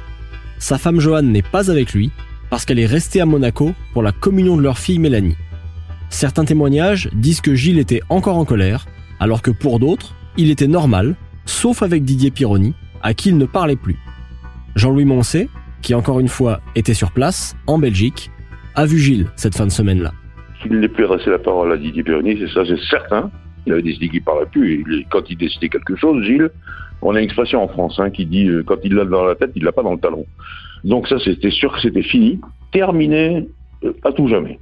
Sa 0.59 0.77
femme 0.77 0.99
Joanne 0.99 1.31
n'est 1.31 1.41
pas 1.41 1.71
avec 1.71 1.93
lui 1.93 2.11
parce 2.51 2.65
qu'elle 2.65 2.81
est 2.81 2.87
restée 2.87 3.21
à 3.21 3.27
Monaco 3.27 3.75
pour 3.93 4.03
la 4.03 4.11
communion 4.11 4.57
de 4.57 4.63
leur 4.63 4.77
fille 4.77 4.99
Mélanie. 4.99 5.37
Certains 6.09 6.45
témoignages 6.45 7.09
disent 7.13 7.41
que 7.41 7.55
Gilles 7.55 7.79
était 7.79 8.01
encore 8.09 8.39
en 8.39 8.45
colère, 8.45 8.87
alors 9.21 9.41
que 9.41 9.53
pour 9.53 9.79
d'autres, 9.79 10.17
il 10.37 10.51
était 10.51 10.67
normal, 10.67 11.15
sauf 11.45 11.81
avec 11.81 12.03
Didier 12.03 12.33
Pironi, 12.33 12.75
à 13.03 13.15
qui 13.15 13.29
il 13.29 13.39
ne 13.39 13.47
parlait 13.47 13.77
plus. 13.77 13.97
Jean-Louis 14.75 15.05
Moncet, 15.05 15.49
qui 15.81 15.95
encore 15.95 16.19
une 16.19 16.27
fois 16.27 16.61
était 16.75 16.93
sur 16.93 17.13
place, 17.13 17.55
en 17.69 17.79
Belgique, 17.79 18.33
a 18.75 18.85
vu 18.85 18.99
Gilles 18.99 19.29
cette 19.37 19.55
fin 19.55 19.65
de 19.65 19.71
semaine-là. 19.71 20.13
Qu'il 20.61 20.81
n'ait 20.81 20.89
plus 20.89 21.05
adressé 21.05 21.31
la 21.31 21.39
parole 21.39 21.73
à 21.73 21.77
Didier 21.77 22.03
Pironi, 22.03 22.37
c'est 22.37 22.53
ça, 22.53 22.65
c'est 22.67 22.83
certain. 22.91 23.31
Il 23.67 23.73
avait 23.73 23.83
décidé 23.83 24.09
qu'il 24.09 24.21
ne 24.21 24.25
parlait 24.25 24.47
plus. 24.47 24.81
Et 24.81 25.07
quand 25.11 25.29
il 25.29 25.37
décidait 25.37 25.69
quelque 25.69 25.97
chose, 25.97 26.25
Gilles, 26.25 26.51
on 27.03 27.15
a 27.15 27.19
une 27.19 27.25
expression 27.25 27.63
en 27.63 27.69
France 27.69 27.99
hein, 27.99 28.11
qui 28.11 28.27
dit 28.27 28.49
euh, 28.49 28.63
quand 28.63 28.77
il 28.85 28.95
l'a 28.95 29.05
dans 29.05 29.25
la 29.25 29.35
tête, 29.35 29.53
il 29.55 29.65
l'a 29.65 29.73
pas 29.73 29.83
dans 29.83 29.93
le 29.93 29.99
talon. 30.01 30.27
Donc 30.85 31.09
ça, 31.09 31.19
c'était 31.19 31.51
sûr 31.51 31.73
que 31.73 31.81
c'était 31.81 32.03
fini, 32.03 32.41
terminé 32.73 33.47
euh, 33.85 33.93
à 34.05 34.13
tout 34.13 34.29
jamais. 34.29 34.59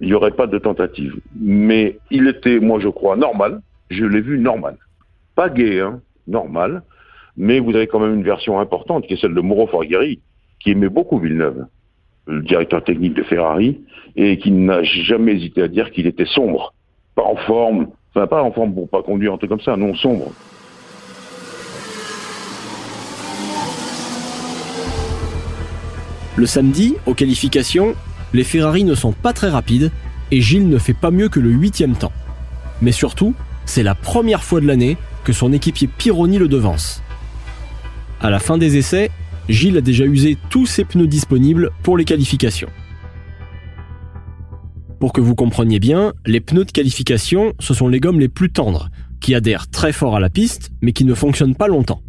Il 0.00 0.08
n'y 0.08 0.14
aurait 0.14 0.32
pas 0.32 0.46
de 0.46 0.58
tentative. 0.58 1.14
Mais 1.40 1.98
il 2.10 2.26
était, 2.26 2.58
moi 2.58 2.80
je 2.80 2.88
crois, 2.88 3.16
normal. 3.16 3.60
Je 3.90 4.04
l'ai 4.04 4.20
vu 4.20 4.38
normal. 4.38 4.76
Pas 5.34 5.48
gay, 5.48 5.80
hein, 5.80 6.00
normal. 6.26 6.82
Mais 7.36 7.60
vous 7.60 7.74
avez 7.74 7.86
quand 7.86 8.00
même 8.00 8.14
une 8.14 8.24
version 8.24 8.58
importante 8.58 9.06
qui 9.06 9.14
est 9.14 9.20
celle 9.20 9.34
de 9.34 9.40
Mauro 9.40 9.66
Forghieri, 9.66 10.20
qui 10.60 10.70
aimait 10.70 10.88
beaucoup 10.88 11.18
Villeneuve, 11.18 11.66
le 12.26 12.42
directeur 12.42 12.84
technique 12.84 13.14
de 13.14 13.22
Ferrari, 13.22 13.80
et 14.16 14.38
qui 14.38 14.50
n'a 14.50 14.82
jamais 14.82 15.32
hésité 15.32 15.62
à 15.62 15.68
dire 15.68 15.90
qu'il 15.90 16.06
était 16.06 16.26
sombre, 16.26 16.74
pas 17.14 17.22
en 17.22 17.36
forme, 17.36 17.88
Enfin, 18.14 18.26
pas 18.26 18.42
en 18.42 18.52
forme 18.52 18.74
pour 18.74 18.88
pas 18.88 19.02
conduire 19.02 19.32
un 19.32 19.38
truc 19.38 19.48
comme 19.48 19.60
ça, 19.60 19.76
non 19.76 19.94
sombre. 19.94 20.32
Le 26.36 26.46
samedi, 26.46 26.96
aux 27.06 27.14
qualifications, 27.14 27.94
les 28.32 28.44
Ferrari 28.44 28.84
ne 28.84 28.94
sont 28.94 29.12
pas 29.12 29.32
très 29.32 29.48
rapides 29.48 29.90
et 30.30 30.40
Gilles 30.40 30.68
ne 30.68 30.78
fait 30.78 30.94
pas 30.94 31.10
mieux 31.10 31.28
que 31.28 31.40
le 31.40 31.50
huitième 31.50 31.94
temps. 31.94 32.12
Mais 32.80 32.92
surtout, 32.92 33.34
c'est 33.64 33.82
la 33.82 33.94
première 33.94 34.42
fois 34.42 34.60
de 34.60 34.66
l'année 34.66 34.96
que 35.24 35.32
son 35.32 35.52
équipier 35.52 35.88
Pironi 35.88 36.38
le 36.38 36.48
devance. 36.48 37.02
À 38.20 38.30
la 38.30 38.38
fin 38.38 38.58
des 38.58 38.76
essais, 38.76 39.10
Gilles 39.48 39.76
a 39.76 39.82
déjà 39.82 40.04
usé 40.04 40.36
tous 40.50 40.66
ses 40.66 40.84
pneus 40.84 41.06
disponibles 41.06 41.70
pour 41.82 41.96
les 41.96 42.04
qualifications. 42.04 42.70
Pour 45.02 45.12
que 45.12 45.20
vous 45.20 45.34
compreniez 45.34 45.80
bien, 45.80 46.12
les 46.26 46.38
pneus 46.38 46.64
de 46.64 46.70
qualification, 46.70 47.54
ce 47.58 47.74
sont 47.74 47.88
les 47.88 47.98
gommes 47.98 48.20
les 48.20 48.28
plus 48.28 48.52
tendres, 48.52 48.88
qui 49.20 49.34
adhèrent 49.34 49.68
très 49.68 49.92
fort 49.92 50.14
à 50.14 50.20
la 50.20 50.30
piste, 50.30 50.70
mais 50.80 50.92
qui 50.92 51.04
ne 51.04 51.12
fonctionnent 51.12 51.56
pas 51.56 51.66
longtemps. 51.66 52.02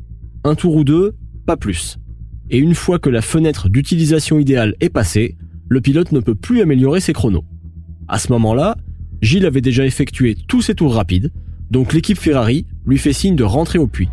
Un 0.43 0.53
tour 0.53 0.75
ou 0.75 0.83
deux, 0.83 1.15
pas 1.47 1.57
plus. 1.57 1.97
Et 2.51 2.59
une 2.59 2.75
fois 2.75 2.99
que 2.99 3.09
la 3.09 3.23
fenêtre 3.23 3.67
d'utilisation 3.67 4.37
idéale 4.37 4.75
est 4.79 4.91
passée, 4.91 5.37
le 5.69 5.81
pilote 5.81 6.11
ne 6.11 6.19
peut 6.19 6.35
plus 6.35 6.61
améliorer 6.61 6.99
ses 6.99 7.13
chronos. 7.13 7.45
À 8.07 8.19
ce 8.19 8.31
moment-là, 8.31 8.77
Gilles 9.23 9.47
avait 9.47 9.61
déjà 9.61 9.87
effectué 9.87 10.37
tous 10.47 10.61
ses 10.61 10.75
tours 10.75 10.93
rapides, 10.93 11.31
donc 11.71 11.93
l'équipe 11.93 12.19
Ferrari 12.19 12.67
lui 12.85 12.99
fait 12.99 13.11
signe 13.11 13.35
de 13.35 13.43
rentrer 13.43 13.79
au 13.79 13.87
puits. 13.87 14.09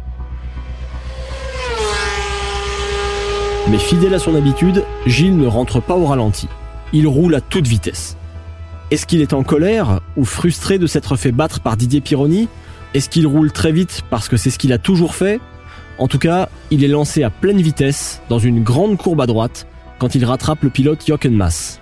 Mais 3.70 3.78
fidèle 3.78 4.14
à 4.14 4.18
son 4.18 4.34
habitude, 4.34 4.84
Gilles 5.04 5.36
ne 5.36 5.46
rentre 5.46 5.82
pas 5.82 5.98
au 5.98 6.06
ralenti. 6.06 6.48
Il 6.94 7.06
roule 7.06 7.34
à 7.34 7.42
toute 7.42 7.66
vitesse. 7.66 8.16
Est-ce 8.90 9.06
qu'il 9.06 9.20
est 9.20 9.34
en 9.34 9.44
colère 9.44 10.00
ou 10.16 10.24
frustré 10.24 10.78
de 10.78 10.88
s'être 10.88 11.14
fait 11.14 11.30
battre 11.30 11.60
par 11.60 11.76
Didier 11.76 12.00
Pironi? 12.00 12.48
Est-ce 12.92 13.08
qu'il 13.08 13.26
roule 13.26 13.52
très 13.52 13.70
vite 13.70 14.02
parce 14.10 14.28
que 14.28 14.36
c'est 14.36 14.50
ce 14.50 14.58
qu'il 14.58 14.72
a 14.72 14.78
toujours 14.78 15.14
fait? 15.14 15.40
En 15.98 16.08
tout 16.08 16.18
cas, 16.18 16.48
il 16.72 16.82
est 16.82 16.88
lancé 16.88 17.22
à 17.22 17.30
pleine 17.30 17.60
vitesse 17.60 18.20
dans 18.28 18.40
une 18.40 18.64
grande 18.64 18.96
courbe 18.96 19.20
à 19.20 19.26
droite 19.26 19.68
quand 20.00 20.16
il 20.16 20.24
rattrape 20.24 20.64
le 20.64 20.70
pilote 20.70 21.06
Jochen 21.06 21.36
Mass. 21.36 21.80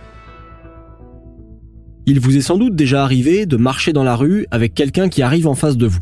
Il 2.05 2.21
vous 2.21 2.37
est 2.37 2.43
sans 2.43 2.59
doute 2.59 2.75
déjà 2.75 3.05
arrivé 3.05 3.47
de 3.47 3.57
marcher 3.57 3.95
dans 3.95 4.05
la 4.05 4.15
rue 4.15 4.47
avec 4.51 4.75
quelqu'un 4.75 5.09
qui 5.09 5.23
arrive 5.23 5.47
en 5.47 5.55
face 5.55 5.79
de 5.79 5.87
vous. 5.87 6.01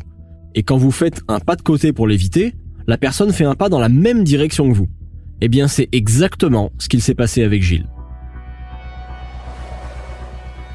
Et 0.55 0.63
quand 0.63 0.77
vous 0.77 0.91
faites 0.91 1.21
un 1.29 1.39
pas 1.39 1.55
de 1.55 1.61
côté 1.61 1.93
pour 1.93 2.07
l'éviter, 2.07 2.53
la 2.85 2.97
personne 2.97 3.31
fait 3.31 3.45
un 3.45 3.55
pas 3.55 3.69
dans 3.69 3.79
la 3.79 3.89
même 3.89 4.25
direction 4.25 4.69
que 4.69 4.75
vous. 4.75 4.89
Eh 5.39 5.47
bien, 5.47 5.69
c'est 5.69 5.87
exactement 5.93 6.71
ce 6.79 6.89
qu'il 6.89 7.01
s'est 7.01 7.15
passé 7.15 7.43
avec 7.43 7.63
Gilles. 7.63 7.87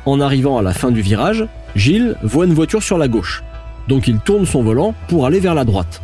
En 0.05 0.21
arrivant 0.21 0.59
à 0.59 0.63
la 0.63 0.73
fin 0.73 0.91
du 0.91 1.01
virage, 1.01 1.47
Gilles 1.77 2.17
voit 2.23 2.47
une 2.47 2.55
voiture 2.55 2.83
sur 2.83 2.99
la 2.99 3.07
gauche. 3.07 3.45
Donc 3.89 4.09
il 4.09 4.19
tourne 4.19 4.47
son 4.47 4.63
volant 4.63 4.95
pour 5.09 5.27
aller 5.27 5.39
vers 5.39 5.55
la 5.55 5.65
droite. 5.65 6.03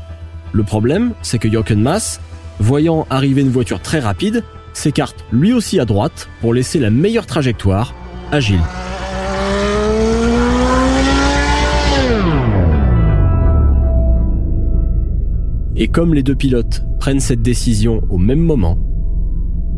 Le 0.53 0.63
problème, 0.63 1.13
c'est 1.23 1.39
que 1.39 1.51
Jochen 1.51 1.81
Mass, 1.81 2.21
voyant 2.61 3.07
arriver 3.11 3.43
une 3.43 3.51
voiture 3.51 3.81
très 3.81 3.99
rapide, 3.99 4.45
s'écarte 4.73 5.25
lui 5.33 5.53
aussi 5.53 5.81
à 5.81 5.85
droite 5.85 6.29
pour 6.41 6.55
laisser 6.55 6.79
la 6.79 6.91
meilleure 6.91 7.27
trajectoire 7.27 7.95
à 8.31 8.39
Gilles. 8.41 8.61
Et 15.77 15.89
comme 15.89 16.15
les 16.15 16.23
deux 16.23 16.35
pilotes 16.35 16.83
prennent 16.99 17.21
cette 17.21 17.43
décision 17.43 18.03
au 18.11 18.19
même 18.19 18.41
moment, 18.41 18.79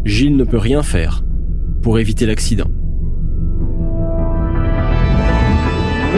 Gilles 0.05 0.37
ne 0.37 0.45
peut 0.45 0.59
rien 0.59 0.83
faire 0.83 1.23
pour 1.83 1.99
éviter 1.99 2.25
l'accident. 2.27 2.71
Et 6.13 6.17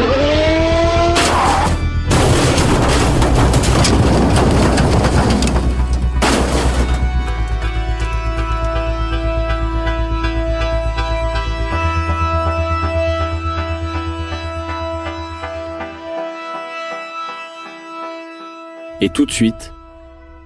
tout 19.09 19.26
de 19.26 19.31
suite, 19.31 19.74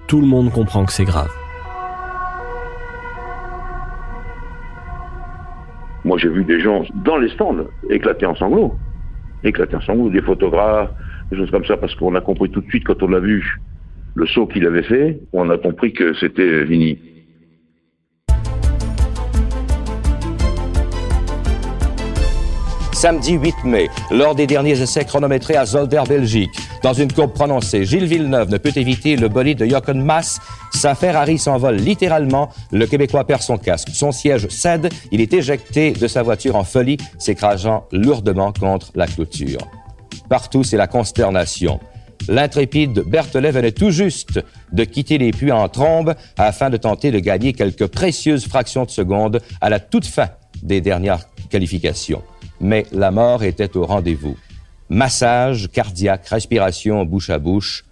tout 0.08 0.20
le 0.20 0.26
monde 0.26 0.50
comprend 0.50 0.86
que 0.86 0.92
c'est 0.92 1.04
grave. 1.04 1.30
Moi, 6.04 6.16
j'ai 6.18 6.30
vu 6.30 6.42
des 6.42 6.58
gens 6.60 6.82
dans 6.94 7.18
les 7.18 7.28
stands 7.28 7.54
éclater 7.90 8.26
en 8.26 8.34
sanglots. 8.34 8.74
Éclater 9.42 9.76
en 9.76 9.80
sanglots, 9.80 10.10
des 10.10 10.22
photographes, 10.22 10.90
des 11.30 11.36
choses 11.36 11.50
comme 11.50 11.64
ça, 11.64 11.76
parce 11.76 11.94
qu'on 11.94 12.14
a 12.14 12.20
compris 12.20 12.50
tout 12.50 12.60
de 12.60 12.68
suite 12.68 12.84
quand 12.84 13.02
on 13.02 13.12
a 13.12 13.20
vu 13.20 13.60
le 14.14 14.26
saut 14.26 14.46
qu'il 14.46 14.66
avait 14.66 14.82
fait, 14.82 15.20
on 15.32 15.50
a 15.50 15.58
compris 15.58 15.92
que 15.92 16.14
c'était 16.14 16.66
fini. 16.66 17.15
Samedi 22.96 23.34
8 23.34 23.64
mai, 23.64 23.90
lors 24.10 24.34
des 24.34 24.46
derniers 24.46 24.80
essais 24.80 25.04
chronométrés 25.04 25.54
à 25.54 25.66
Zolder, 25.66 26.02
Belgique, 26.08 26.58
dans 26.82 26.94
une 26.94 27.12
courbe 27.12 27.34
prononcée, 27.34 27.84
Gilles 27.84 28.06
Villeneuve 28.06 28.48
ne 28.48 28.56
peut 28.56 28.72
éviter 28.74 29.16
le 29.16 29.28
bolide 29.28 29.58
de 29.58 29.66
Jochen 29.66 30.00
Mass. 30.00 30.40
Sa 30.72 30.94
Ferrari 30.94 31.36
s'envole 31.36 31.76
littéralement. 31.76 32.48
Le 32.72 32.86
Québécois 32.86 33.26
perd 33.26 33.42
son 33.42 33.58
casque. 33.58 33.90
Son 33.92 34.12
siège 34.12 34.48
cède. 34.48 34.88
Il 35.12 35.20
est 35.20 35.34
éjecté 35.34 35.90
de 35.90 36.08
sa 36.08 36.22
voiture 36.22 36.56
en 36.56 36.64
folie, 36.64 36.96
s'écrasant 37.18 37.84
lourdement 37.92 38.54
contre 38.58 38.92
la 38.94 39.06
clôture. 39.06 39.60
Partout, 40.30 40.64
c'est 40.64 40.78
la 40.78 40.86
consternation. 40.86 41.80
L'intrépide 42.28 43.00
Berthelet 43.00 43.50
venait 43.50 43.72
tout 43.72 43.90
juste 43.90 44.40
de 44.72 44.84
quitter 44.84 45.18
les 45.18 45.32
puits 45.32 45.52
en 45.52 45.68
trombe 45.68 46.14
afin 46.38 46.70
de 46.70 46.78
tenter 46.78 47.10
de 47.10 47.18
gagner 47.18 47.52
quelques 47.52 47.88
précieuses 47.88 48.46
fractions 48.46 48.86
de 48.86 48.90
seconde 48.90 49.42
à 49.60 49.68
la 49.68 49.80
toute 49.80 50.06
fin 50.06 50.30
des 50.62 50.80
dernières 50.80 51.26
qualifications 51.50 52.22
mais 52.60 52.86
la 52.92 53.10
mort 53.10 53.42
était 53.42 53.76
au 53.76 53.84
rendez-vous. 53.84 54.36
Massage, 54.88 55.68
cardiaque, 55.68 56.28
respiration 56.28 57.04
bouche 57.04 57.30
à 57.30 57.38
bouche, 57.38 57.84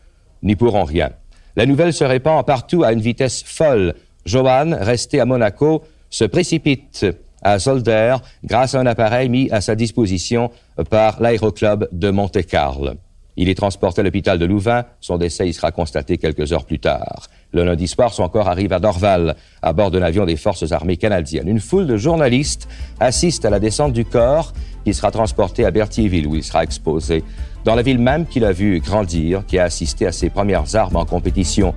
n'y 0.42 0.56
pourront 0.56 0.84
rien. 0.84 1.10
La 1.56 1.66
nouvelle 1.66 1.92
se 1.92 2.04
répand 2.04 2.44
partout 2.44 2.84
à 2.84 2.92
une 2.92 3.00
vitesse 3.00 3.42
folle. 3.44 3.94
Johan, 4.26 4.76
resté 4.80 5.20
à 5.20 5.24
Monaco, 5.24 5.84
se 6.10 6.24
précipite 6.24 7.06
à 7.42 7.58
Zolder 7.58 8.16
grâce 8.44 8.74
à 8.74 8.80
un 8.80 8.86
appareil 8.86 9.28
mis 9.28 9.50
à 9.50 9.60
sa 9.60 9.74
disposition 9.74 10.50
par 10.90 11.20
l'aéroclub 11.20 11.88
de 11.92 12.10
Monte-Carlo. 12.10 12.94
Il 13.36 13.48
est 13.48 13.54
transporté 13.56 14.00
à 14.00 14.04
l'hôpital 14.04 14.38
de 14.38 14.46
Louvain. 14.46 14.84
Son 15.00 15.18
décès 15.18 15.48
y 15.48 15.52
sera 15.52 15.72
constaté 15.72 16.18
quelques 16.18 16.52
heures 16.52 16.64
plus 16.64 16.78
tard. 16.78 17.28
Le 17.54 17.62
lundi 17.62 17.86
soir, 17.86 18.12
son 18.12 18.28
corps 18.28 18.48
arrive 18.48 18.72
à 18.72 18.80
Dorval, 18.80 19.36
à 19.62 19.72
bord 19.72 19.92
d'un 19.92 20.02
avion 20.02 20.26
des 20.26 20.34
forces 20.34 20.72
armées 20.72 20.96
canadiennes. 20.96 21.48
Une 21.48 21.60
foule 21.60 21.86
de 21.86 21.96
journalistes 21.96 22.68
assiste 22.98 23.44
à 23.44 23.50
la 23.50 23.60
descente 23.60 23.92
du 23.92 24.04
corps 24.04 24.52
qui 24.84 24.92
sera 24.92 25.12
transporté 25.12 25.64
à 25.64 25.70
Berthierville, 25.70 26.26
où 26.26 26.34
il 26.34 26.42
sera 26.42 26.64
exposé. 26.64 27.22
Dans 27.64 27.76
la 27.76 27.82
ville 27.82 28.00
même 28.00 28.26
qu'il 28.26 28.44
a 28.44 28.50
vu 28.50 28.80
grandir, 28.80 29.46
qui 29.46 29.60
a 29.60 29.62
assisté 29.62 30.04
à 30.04 30.10
ses 30.10 30.30
premières 30.30 30.74
armes 30.74 30.96
en 30.96 31.04
compétition. 31.04 31.76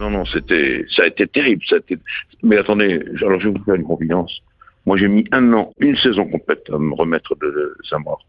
Non, 0.00 0.08
non, 0.08 0.24
c'était, 0.24 0.86
ça 0.96 1.02
a 1.02 1.06
été 1.08 1.26
terrible. 1.26 1.62
Mais 2.42 2.56
attendez, 2.56 3.02
alors 3.20 3.38
je 3.38 3.48
vais 3.48 3.58
vous 3.58 3.64
faire 3.64 3.74
une 3.74 3.84
confidence. 3.84 4.32
Moi, 4.86 4.96
j'ai 4.96 5.08
mis 5.08 5.24
un 5.30 5.52
an, 5.52 5.74
une 5.78 5.96
saison 5.96 6.26
complète 6.26 6.70
à 6.72 6.78
me 6.78 6.94
remettre 6.94 7.36
de, 7.36 7.76
sa 7.86 7.98
mort. 7.98 8.24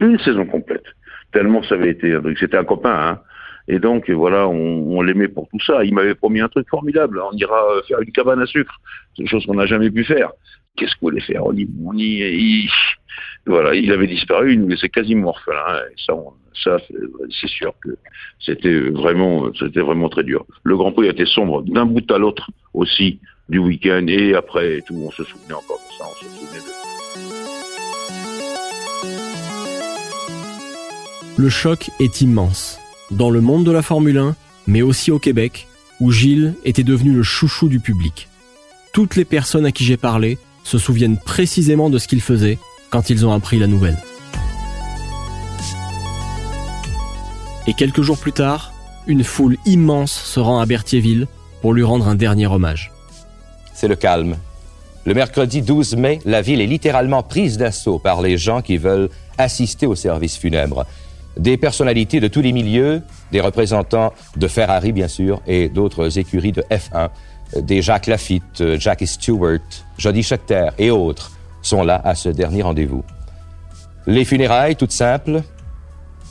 Une 0.00 0.18
saison 0.18 0.44
complète. 0.44 0.84
Tellement 1.32 1.62
ça 1.62 1.74
avait 1.74 1.90
été. 1.90 2.16
C'était 2.38 2.56
un 2.56 2.64
copain, 2.64 2.94
hein. 2.94 3.20
Et 3.68 3.78
donc, 3.78 4.10
voilà, 4.10 4.48
on, 4.48 5.02
l'aimait 5.02 5.28
pour 5.28 5.48
tout 5.48 5.60
ça. 5.60 5.84
Il 5.84 5.94
m'avait 5.94 6.16
promis 6.16 6.40
un 6.40 6.48
truc 6.48 6.68
formidable. 6.68 7.22
On 7.32 7.36
ira 7.36 7.62
faire 7.86 8.00
une 8.00 8.10
cabane 8.10 8.42
à 8.42 8.46
sucre. 8.46 8.80
C'est 9.14 9.22
une 9.22 9.28
chose 9.28 9.46
qu'on 9.46 9.54
n'a 9.54 9.66
jamais 9.66 9.90
pu 9.90 10.04
faire. 10.04 10.32
Qu'est-ce 10.76 10.96
qu'on 10.96 11.06
voulait 11.06 11.20
faire 11.20 11.44
On 11.46 11.52
y, 11.54 12.68
voilà, 13.46 13.74
il 13.74 13.92
avait 13.92 14.06
disparu, 14.06 14.56
mais 14.56 14.76
c'est 14.76 14.88
quasiment 14.88 15.28
orphelin. 15.28 15.80
Ça, 16.64 16.78
c'est 17.40 17.48
sûr 17.48 17.74
que 17.82 17.90
c'était 18.40 18.78
vraiment, 18.90 19.52
c'était 19.58 19.80
vraiment 19.80 20.08
très 20.08 20.22
dur. 20.22 20.44
Le 20.64 20.76
Grand 20.76 20.92
Prix 20.92 21.08
été 21.08 21.26
sombre 21.26 21.62
d'un 21.62 21.86
bout 21.86 22.08
à 22.10 22.18
l'autre 22.18 22.50
aussi 22.74 23.20
du 23.48 23.58
week-end 23.58 24.06
et 24.08 24.34
après 24.34 24.80
tout, 24.86 24.94
on 24.94 25.10
se 25.10 25.24
souvenait 25.24 25.54
encore 25.54 25.78
de 25.78 25.96
ça. 25.98 26.81
Le 31.42 31.48
choc 31.48 31.90
est 31.98 32.20
immense, 32.20 32.78
dans 33.10 33.28
le 33.28 33.40
monde 33.40 33.64
de 33.64 33.72
la 33.72 33.82
Formule 33.82 34.18
1, 34.18 34.36
mais 34.68 34.80
aussi 34.80 35.10
au 35.10 35.18
Québec, 35.18 35.66
où 35.98 36.12
Gilles 36.12 36.54
était 36.64 36.84
devenu 36.84 37.10
le 37.10 37.24
chouchou 37.24 37.68
du 37.68 37.80
public. 37.80 38.28
Toutes 38.92 39.16
les 39.16 39.24
personnes 39.24 39.66
à 39.66 39.72
qui 39.72 39.84
j'ai 39.84 39.96
parlé 39.96 40.38
se 40.62 40.78
souviennent 40.78 41.18
précisément 41.18 41.90
de 41.90 41.98
ce 41.98 42.06
qu'il 42.06 42.20
faisait 42.20 42.60
quand 42.90 43.10
ils 43.10 43.26
ont 43.26 43.32
appris 43.32 43.58
la 43.58 43.66
nouvelle. 43.66 43.98
Et 47.66 47.74
quelques 47.74 48.02
jours 48.02 48.18
plus 48.18 48.30
tard, 48.30 48.72
une 49.08 49.24
foule 49.24 49.56
immense 49.66 50.12
se 50.12 50.38
rend 50.38 50.60
à 50.60 50.66
Berthierville 50.66 51.26
pour 51.60 51.72
lui 51.72 51.82
rendre 51.82 52.06
un 52.06 52.14
dernier 52.14 52.46
hommage 52.46 52.92
c'est 53.74 53.88
le 53.88 53.96
calme. 53.96 54.36
Le 55.04 55.12
mercredi 55.12 55.60
12 55.60 55.96
mai, 55.96 56.20
la 56.24 56.40
ville 56.40 56.60
est 56.60 56.66
littéralement 56.66 57.24
prise 57.24 57.58
d'assaut 57.58 57.98
par 57.98 58.22
les 58.22 58.38
gens 58.38 58.62
qui 58.62 58.76
veulent 58.76 59.08
assister 59.38 59.86
au 59.86 59.96
service 59.96 60.36
funèbre. 60.36 60.86
Des 61.36 61.56
personnalités 61.56 62.20
de 62.20 62.28
tous 62.28 62.42
les 62.42 62.52
milieux, 62.52 63.02
des 63.30 63.40
représentants 63.40 64.12
de 64.36 64.48
Ferrari 64.48 64.92
bien 64.92 65.08
sûr 65.08 65.40
et 65.46 65.68
d'autres 65.68 66.18
écuries 66.18 66.52
de 66.52 66.62
F1, 66.70 67.08
des 67.60 67.82
Jacques 67.82 68.06
Lafitte, 68.06 68.76
Jackie 68.78 69.06
Stewart, 69.06 69.60
Jody 69.98 70.22
Scheckter 70.22 70.68
et 70.78 70.90
autres 70.90 71.32
sont 71.62 71.82
là 71.82 72.00
à 72.04 72.14
ce 72.14 72.28
dernier 72.28 72.62
rendez-vous. 72.62 73.04
Les 74.06 74.24
funérailles, 74.24 74.76
toutes 74.76 74.92
simples, 74.92 75.42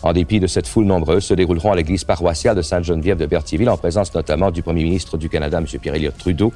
en 0.04 0.14
dépit 0.14 0.40
de 0.40 0.48
cette 0.48 0.68
foule 0.68 0.86
nombreuse, 0.86 1.24
se 1.24 1.34
dérouleront 1.34 1.72
à 1.72 1.76
l'église 1.76 2.04
paroissiale 2.04 2.56
de 2.56 2.62
Sainte-Geneviève 2.62 3.18
de 3.18 3.26
Berthierville, 3.26 3.70
en 3.70 3.78
présence 3.78 4.14
notamment 4.14 4.52
du 4.52 4.62
premier 4.62 4.84
ministre 4.84 5.18
du 5.18 5.30
Canada, 5.30 5.60
M. 5.60 5.66
Pierre-Éliott 5.66 6.18
Trudeau, 6.18 6.52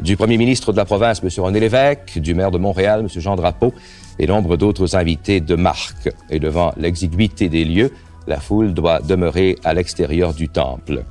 du 0.00 0.16
premier 0.16 0.36
ministre 0.36 0.72
de 0.72 0.76
la 0.76 0.84
province, 0.84 1.22
M. 1.22 1.28
René 1.38 1.60
Lévesque, 1.60 2.18
du 2.18 2.34
maire 2.34 2.50
de 2.50 2.58
Montréal, 2.58 3.00
M. 3.00 3.20
Jean 3.20 3.36
Drapeau, 3.36 3.74
et 4.18 4.26
nombre 4.26 4.56
d'autres 4.56 4.96
invités 4.96 5.40
de 5.40 5.54
marque. 5.54 6.10
Et 6.30 6.38
devant 6.38 6.72
l'exiguïté 6.76 7.48
des 7.48 7.64
lieux, 7.64 7.92
la 8.26 8.40
foule 8.40 8.74
doit 8.74 9.00
demeurer 9.00 9.56
à 9.64 9.74
l'extérieur 9.74 10.34
du 10.34 10.48
temple. 10.48 11.04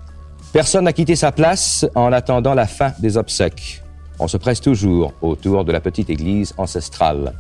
Personne 0.53 0.85
n'a 0.85 0.93
quitté 0.93 1.15
sa 1.15 1.31
place 1.31 1.85
en 1.95 2.11
attendant 2.11 2.53
la 2.53 2.67
fin 2.67 2.93
des 2.99 3.17
obsèques. 3.17 3.83
On 4.19 4.27
se 4.27 4.37
presse 4.37 4.61
toujours 4.61 5.13
autour 5.21 5.65
de 5.65 5.71
la 5.71 5.81
petite 5.81 6.09
église 6.09 6.53
ancestrale. 6.57 7.33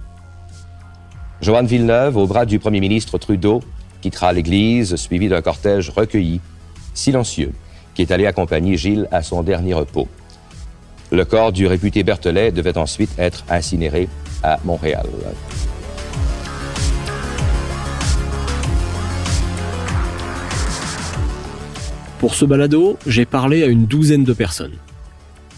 Joanne 1.41 1.67
Villeneuve, 1.67 2.17
au 2.17 2.27
bras 2.27 2.45
du 2.45 2.59
premier 2.59 2.79
ministre 2.79 3.17
Trudeau, 3.17 3.61
quittera 4.01 4.33
l'église 4.33 4.95
suivi 4.95 5.29
d'un 5.29 5.41
cortège 5.41 5.89
recueilli, 5.89 6.41
silencieux, 6.93 7.53
qui 7.93 8.01
est 8.01 8.11
allé 8.11 8.25
accompagner 8.25 8.77
Gilles 8.77 9.07
à 9.11 9.21
son 9.21 9.43
dernier 9.43 9.73
repos. 9.73 10.07
Le 11.11 11.23
corps 11.23 11.51
du 11.51 11.67
réputé 11.67 12.03
Berthelet 12.03 12.51
devait 12.51 12.77
ensuite 12.77 13.11
être 13.17 13.45
incinéré 13.49 14.09
à 14.43 14.59
Montréal. 14.65 15.07
Pour 22.25 22.33
ce 22.33 22.45
balado, 22.45 22.97
j'ai 23.05 23.25
parlé 23.25 23.61
à 23.61 23.67
une 23.67 23.85
douzaine 23.85 24.23
de 24.23 24.33
personnes. 24.33 24.73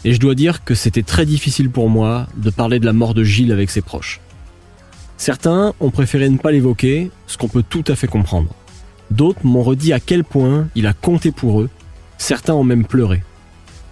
Et 0.03 0.13
je 0.13 0.19
dois 0.19 0.35
dire 0.35 0.65
que 0.65 0.75
c'était 0.75 1.01
très 1.01 1.25
difficile 1.25 1.69
pour 1.69 1.89
moi 1.89 2.27
de 2.35 2.49
parler 2.49 2.81
de 2.81 2.85
la 2.85 2.91
mort 2.91 3.13
de 3.13 3.23
Gilles 3.23 3.53
avec 3.53 3.69
ses 3.69 3.79
proches. 3.79 4.19
Certains 5.15 5.73
ont 5.79 5.91
préféré 5.91 6.27
ne 6.27 6.37
pas 6.37 6.51
l'évoquer, 6.51 7.09
ce 7.25 7.37
qu'on 7.37 7.47
peut 7.47 7.63
tout 7.63 7.85
à 7.87 7.95
fait 7.95 8.07
comprendre. 8.07 8.53
D'autres 9.11 9.45
m'ont 9.45 9.63
redit 9.63 9.93
à 9.93 10.01
quel 10.01 10.25
point 10.25 10.67
il 10.75 10.87
a 10.87 10.93
compté 10.93 11.31
pour 11.31 11.61
eux. 11.61 11.69
Certains 12.17 12.53
ont 12.53 12.65
même 12.65 12.83
pleuré. 12.83 13.23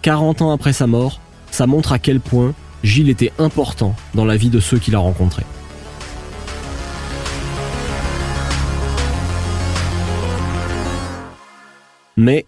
40 0.02 0.42
ans 0.42 0.52
après 0.52 0.74
sa 0.74 0.86
mort, 0.86 1.22
ça 1.52 1.68
montre 1.68 1.94
à 1.94 1.98
quel 1.98 2.20
point 2.20 2.54
Gilles 2.84 3.10
était 3.10 3.32
important 3.40 3.96
dans 4.16 4.26
la 4.26 4.36
vie 4.36 4.50
de 4.50 4.60
ceux 4.60 4.80
qu'il 4.80 4.96
a 4.96 5.00
rencontrés. 5.00 5.46
Mais 12.18 12.46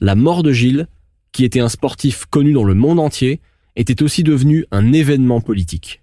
la 0.00 0.14
mort 0.14 0.42
de 0.42 0.52
Gilles, 0.52 0.88
qui 1.32 1.44
était 1.44 1.60
un 1.60 1.68
sportif 1.68 2.26
connu 2.26 2.52
dans 2.52 2.64
le 2.64 2.74
monde 2.74 3.00
entier, 3.00 3.40
était 3.76 4.02
aussi 4.02 4.22
devenu 4.22 4.64
un 4.70 4.92
événement 4.92 5.40
politique. 5.40 6.02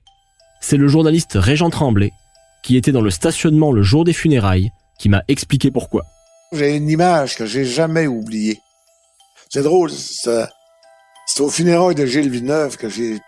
C'est 0.62 0.78
le 0.78 0.88
journaliste 0.88 1.34
Régent 1.36 1.70
Tremblay, 1.70 2.12
qui 2.64 2.78
était 2.78 2.92
dans 2.92 3.02
le 3.02 3.10
stationnement 3.10 3.72
le 3.72 3.84
jour 3.84 4.04
des 4.04 4.14
funérailles, 4.14 4.72
qui 4.98 5.10
m'a 5.10 5.24
expliqué 5.28 5.72
pourquoi. 5.72 6.06
J'ai 6.54 6.76
une 6.76 6.90
image 6.90 7.36
que 7.36 7.46
j'ai 7.46 7.66
jamais 7.66 8.08
oubliée. 8.08 8.60
C'est 9.50 9.64
drôle, 9.64 9.92
c'est 9.92 10.48
au 11.40 11.50
funérailles 11.50 11.96
de 11.96 12.06
Gilles 12.06 12.30
Villeneuve 12.30 12.78
que 12.78 12.90
j'ai 12.90 13.20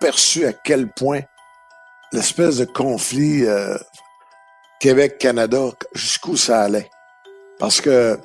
perçu 0.00 0.46
à 0.46 0.52
quel 0.52 0.88
point 0.88 1.20
l'espèce 2.12 2.58
de 2.58 2.64
conflit 2.64 3.44
euh, 3.44 3.76
Québec-Canada, 4.80 5.70
jusqu'où 5.94 6.36
ça 6.36 6.62
allait. 6.62 6.90
Parce 7.58 7.80
que 7.80 8.18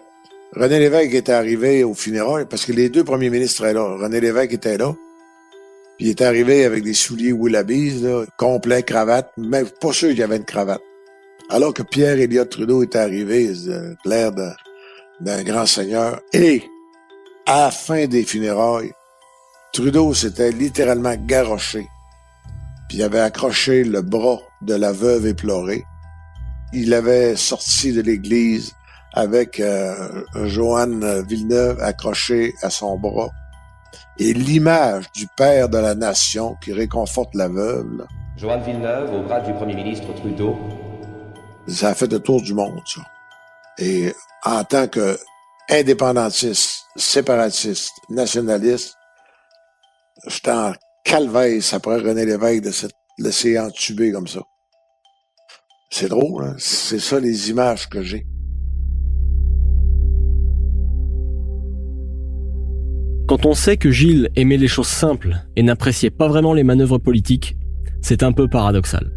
René 0.56 0.80
Lévesque 0.80 1.14
était 1.14 1.32
arrivé 1.32 1.84
au 1.84 1.94
funérailles, 1.94 2.46
parce 2.50 2.66
que 2.66 2.72
les 2.72 2.90
deux 2.90 3.04
premiers 3.04 3.30
ministres 3.30 3.64
étaient 3.64 3.74
là. 3.74 3.98
René 3.98 4.20
Lévesque 4.20 4.54
était 4.54 4.78
là. 4.78 4.96
Puis 5.98 6.08
il 6.08 6.10
est 6.10 6.22
arrivé 6.22 6.66
avec 6.66 6.84
des 6.84 6.94
souliers 6.94 7.34
Willoughby's, 7.34 8.02
là, 8.02 8.26
complet, 8.38 8.82
cravate, 8.84 9.32
mais 9.38 9.64
pas 9.66 9.94
sûr 9.94 10.10
qu'il 10.10 10.20
y 10.20 10.24
avait 10.24 10.38
une 10.38 10.46
cravate. 10.46 10.82
Alors 11.50 11.74
que 11.74 11.84
Pierre 11.84 12.20
Elliott 12.20 12.50
Trudeau 12.50 12.82
est 12.82 12.96
arrivé, 12.96 13.52
l'air 14.06 14.32
d'un 15.20 15.44
grand 15.44 15.66
seigneur. 15.66 16.20
Et, 16.34 16.64
à 17.46 17.66
la 17.66 17.72
fin 17.72 18.08
des 18.08 18.24
funérailles, 18.24 18.92
Trudeau 19.74 20.14
s'était 20.14 20.52
littéralement 20.52 21.16
garoché. 21.16 21.88
Puis 22.88 22.98
il 22.98 23.04
avait 23.04 23.20
accroché 23.20 23.84
le 23.84 24.02
bras 24.02 24.40
de 24.62 24.74
la 24.74 24.92
veuve 24.92 25.28
éplorée. 25.28 25.84
Il 26.74 26.94
avait 26.94 27.36
sorti 27.36 27.94
de 27.94 28.02
l'église 28.02 28.74
avec 29.14 29.60
euh, 29.60 30.24
Joanne 30.46 31.24
Villeneuve 31.28 31.80
accroché 31.82 32.54
à 32.62 32.70
son 32.70 32.98
bras. 32.98 33.30
Et 34.20 34.34
l'image 34.34 35.12
du 35.14 35.28
père 35.38 35.70
de 35.70 35.78
la 35.78 35.96
nation 35.96 36.56
qui 36.62 36.74
réconforte 36.74 37.34
la 37.36 37.48
veuve. 37.48 38.06
Joanne 38.38 38.62
Villeneuve 38.64 39.14
au 39.14 39.24
bras 39.24 39.40
du 39.42 39.54
premier 39.54 39.76
ministre 39.76 40.14
Trudeau. 40.14 40.58
Ça 41.68 41.90
a 41.90 41.96
fait 41.96 42.12
le 42.12 42.20
tour 42.20 42.42
du 42.42 42.54
monde, 42.54 42.82
ça. 42.86 43.02
Et 43.78 44.14
en 44.44 44.64
tant 44.64 44.88
que 44.88 45.18
indépendantiste, 45.70 46.86
séparatiste, 46.96 47.94
nationaliste, 48.10 48.96
j'étais 50.28 50.52
en 50.52 50.74
calvaise 51.04 51.74
après 51.74 51.98
René 51.98 52.26
Lévesque 52.26 52.64
de 52.64 52.72
se 52.72 52.88
laisser 53.18 53.58
entuber 53.60 54.12
comme 54.12 54.28
ça. 54.28 54.42
C'est 55.90 56.10
drôle, 56.10 56.44
hein? 56.44 56.56
C'est 56.60 57.00
ça 57.00 57.20
les 57.20 57.50
images 57.50 57.88
que 57.88 58.02
j'ai. 58.02 58.26
Quand 63.30 63.46
on 63.46 63.54
sait 63.54 63.78
que 63.78 63.92
Gilles 63.92 64.30
aimait 64.36 64.58
les 64.58 64.68
choses 64.68 64.88
simples 64.88 65.38
et 65.56 65.62
n'appréciait 65.62 66.10
pas 66.10 66.28
vraiment 66.28 66.52
les 66.52 66.64
manœuvres 66.64 66.98
politiques, 66.98 67.56
c'est 68.02 68.24
un 68.24 68.32
peu 68.32 68.48
paradoxal. 68.48 69.12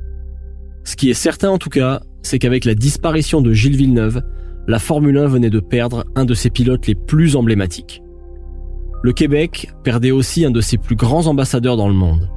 Ce 0.85 0.97
qui 0.97 1.09
est 1.09 1.15
certain 1.15 1.49
en 1.49 1.57
tout 1.57 1.71
cas, 1.71 2.03
c'est 2.21 2.39
qu'avec 2.39 2.67
la 2.67 2.75
disparition 2.75 3.41
de 3.41 3.55
Gilles 3.55 3.79
Villeneuve, 3.79 4.21
la 4.69 4.79
Formule 4.79 5.17
1 5.17 5.29
venait 5.29 5.49
de 5.49 5.61
perdre 5.61 6.05
un 6.15 6.27
de 6.27 6.35
ses 6.35 6.51
pilotes 6.51 6.87
les 6.87 6.95
plus 6.95 7.37
emblématiques. 7.37 8.03
Le 9.03 9.15
Québec 9.15 9.73
perdait 9.83 10.11
aussi 10.11 10.45
un 10.45 10.51
de 10.51 10.61
ses 10.61 10.77
plus 10.77 10.95
grands 10.95 11.27
ambassadeurs 11.27 11.79
dans 11.79 11.89
le 11.89 11.95
monde. 11.95 12.29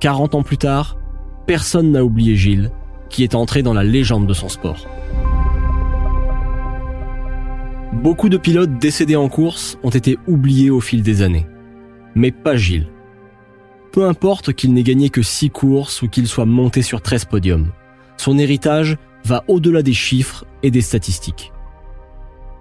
40 0.00 0.34
ans 0.34 0.42
plus 0.42 0.58
tard, 0.58 0.98
personne 1.46 1.92
n'a 1.92 2.02
oublié 2.02 2.34
Gilles, 2.34 2.72
qui 3.08 3.22
est 3.22 3.36
entré 3.36 3.62
dans 3.62 3.72
la 3.72 3.84
légende 3.84 4.26
de 4.26 4.34
son 4.34 4.48
sport. 4.48 4.88
Beaucoup 7.92 8.28
de 8.28 8.36
pilotes 8.36 8.78
décédés 8.78 9.16
en 9.16 9.28
course 9.28 9.78
ont 9.82 9.90
été 9.90 10.18
oubliés 10.26 10.70
au 10.70 10.80
fil 10.80 11.02
des 11.02 11.22
années. 11.22 11.46
Mais 12.14 12.30
pas 12.30 12.56
Gilles. 12.56 12.88
Peu 13.92 14.06
importe 14.06 14.52
qu'il 14.52 14.74
n'ait 14.74 14.82
gagné 14.82 15.08
que 15.08 15.22
6 15.22 15.50
courses 15.50 16.02
ou 16.02 16.08
qu'il 16.08 16.28
soit 16.28 16.44
monté 16.44 16.82
sur 16.82 17.00
13 17.00 17.24
podiums, 17.24 17.72
son 18.16 18.38
héritage 18.38 18.98
va 19.24 19.42
au-delà 19.48 19.82
des 19.82 19.94
chiffres 19.94 20.44
et 20.62 20.70
des 20.70 20.80
statistiques. 20.80 21.52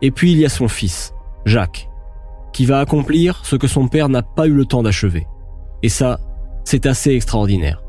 Et 0.02 0.12
puis 0.12 0.32
il 0.32 0.38
y 0.38 0.46
a 0.46 0.50
son 0.50 0.68
fils, 0.68 1.14
Jacques, 1.46 1.90
qui 2.54 2.66
va 2.66 2.80
accomplir 2.80 3.42
ce 3.46 3.56
que 3.56 3.68
son 3.68 3.88
père 3.88 4.10
n'a 4.10 4.24
pas 4.24 4.48
eu 4.48 4.54
le 4.54 4.66
temps 4.66 4.84
d'achever. 4.84 5.28
Et 5.84 5.90
ça, 5.90 6.20
c'est 6.64 6.86
assez 6.86 7.12
extraordinaire. 7.12 7.84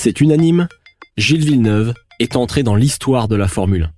C'est 0.00 0.20
unanime, 0.20 0.68
Gilles 1.16 1.44
Villeneuve 1.44 1.92
est 2.20 2.36
entré 2.36 2.62
dans 2.62 2.76
l'histoire 2.76 3.26
de 3.26 3.34
la 3.34 3.48
Formule 3.48 3.82
1. 3.82 3.90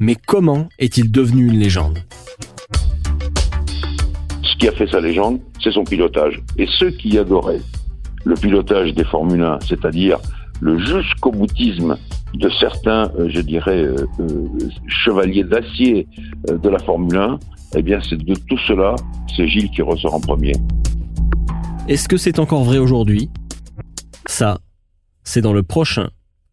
Mais 0.00 0.16
comment 0.16 0.68
est-il 0.80 1.12
devenu 1.12 1.46
une 1.46 1.56
légende? 1.56 2.00
Ce 4.42 4.56
qui 4.58 4.66
a 4.66 4.72
fait 4.72 4.88
sa 4.88 4.98
légende, 4.98 5.38
c'est 5.62 5.70
son 5.70 5.84
pilotage. 5.84 6.42
Et 6.58 6.66
ceux 6.80 6.90
qui 6.90 7.16
adoraient 7.16 7.60
le 8.24 8.34
pilotage 8.34 8.92
des 8.92 9.04
Formule 9.04 9.44
1, 9.44 9.60
c'est-à-dire 9.60 10.18
le 10.60 10.80
jusqu'au 10.80 11.30
boutisme 11.30 11.96
de 12.34 12.50
certains, 12.58 13.12
euh, 13.16 13.28
je 13.28 13.40
dirais, 13.40 13.84
euh, 13.84 13.94
euh, 14.18 14.48
chevaliers 14.88 15.44
d'acier 15.44 16.08
de 16.48 16.68
la 16.68 16.80
Formule 16.80 17.16
1, 17.16 17.38
eh 17.76 17.82
bien, 17.82 18.00
c'est 18.00 18.18
de 18.18 18.34
tout 18.34 18.58
cela, 18.66 18.96
c'est 19.36 19.46
Gilles 19.46 19.70
qui 19.70 19.80
ressort 19.80 20.14
en 20.14 20.20
premier. 20.20 20.54
Est-ce 21.86 22.08
que 22.08 22.16
c'est 22.16 22.40
encore 22.40 22.64
vrai 22.64 22.78
aujourd'hui? 22.78 23.30
Ça, 24.26 24.58
c'est 25.24 25.40
dans 25.40 25.52
le 25.52 25.62
prochain 25.62 26.10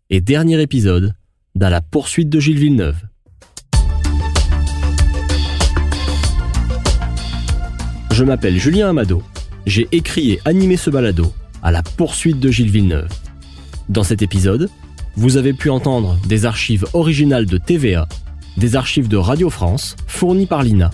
et 0.10 0.22
dernier 0.22 0.62
épisode 0.62 1.14
dans 1.56 1.70
la 1.70 1.82
poursuite 1.82 2.30
de 2.30 2.40
Gilles 2.40 2.60
Villeneuve. 2.60 2.98
Je 8.12 8.24
m'appelle 8.24 8.58
Julien 8.58 8.90
Amado, 8.90 9.24
j'ai 9.66 9.88
écrit 9.92 10.32
et 10.32 10.40
animé 10.46 10.78
ce 10.78 10.90
balado 10.90 11.34
à 11.62 11.72
la 11.72 11.84
poursuite 11.84 12.40
de 12.40 12.50
Gilles 12.50 12.72
Villeneuve. 12.72 13.10
Dans 13.90 14.04
cet 14.04 14.22
épisode, 14.22 14.70
vous 15.16 15.38
avez 15.38 15.54
pu 15.54 15.70
entendre 15.70 16.18
des 16.28 16.46
archives 16.46 16.86
originales 16.94 17.46
de 17.46 17.58
TVA, 17.58 18.08
des 18.58 18.76
archives 18.76 19.08
de 19.08 19.18
Radio 19.18 19.50
France 19.50 19.96
fournies 20.08 20.46
par 20.46 20.64
l'INA, 20.64 20.92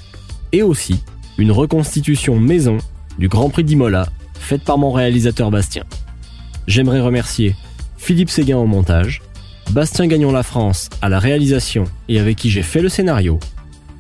et 0.52 0.64
aussi 0.64 1.04
une 1.38 1.52
reconstitution 1.52 2.40
maison 2.40 2.78
du 3.20 3.28
Grand 3.28 3.50
Prix 3.50 3.64
d'Imola 3.64 4.08
faite 4.34 4.64
par 4.64 4.78
mon 4.78 4.92
réalisateur 4.92 5.52
Bastien. 5.52 5.84
J'aimerais 6.68 7.00
remercier 7.00 7.56
Philippe 7.98 8.30
Séguin 8.30 8.58
au 8.58 8.66
montage, 8.66 9.22
Bastien 9.72 10.08
Gagnon 10.08 10.32
La 10.32 10.44
France 10.44 10.90
à 11.02 11.10
la 11.10 11.20
réalisation 11.20 11.84
et 12.08 12.20
avec 12.20 12.38
qui 12.38 12.50
j'ai 12.50 12.64
fait 12.64 12.82
le 12.82 12.90
scénario, 12.90 13.40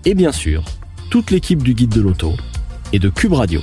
et 0.05 0.13
bien 0.13 0.31
sûr, 0.31 0.63
toute 1.09 1.31
l'équipe 1.31 1.63
du 1.63 1.73
Guide 1.73 1.93
de 1.93 2.01
l'Auto 2.01 2.33
et 2.93 2.99
de 2.99 3.09
Cube 3.09 3.33
Radio. 3.33 3.61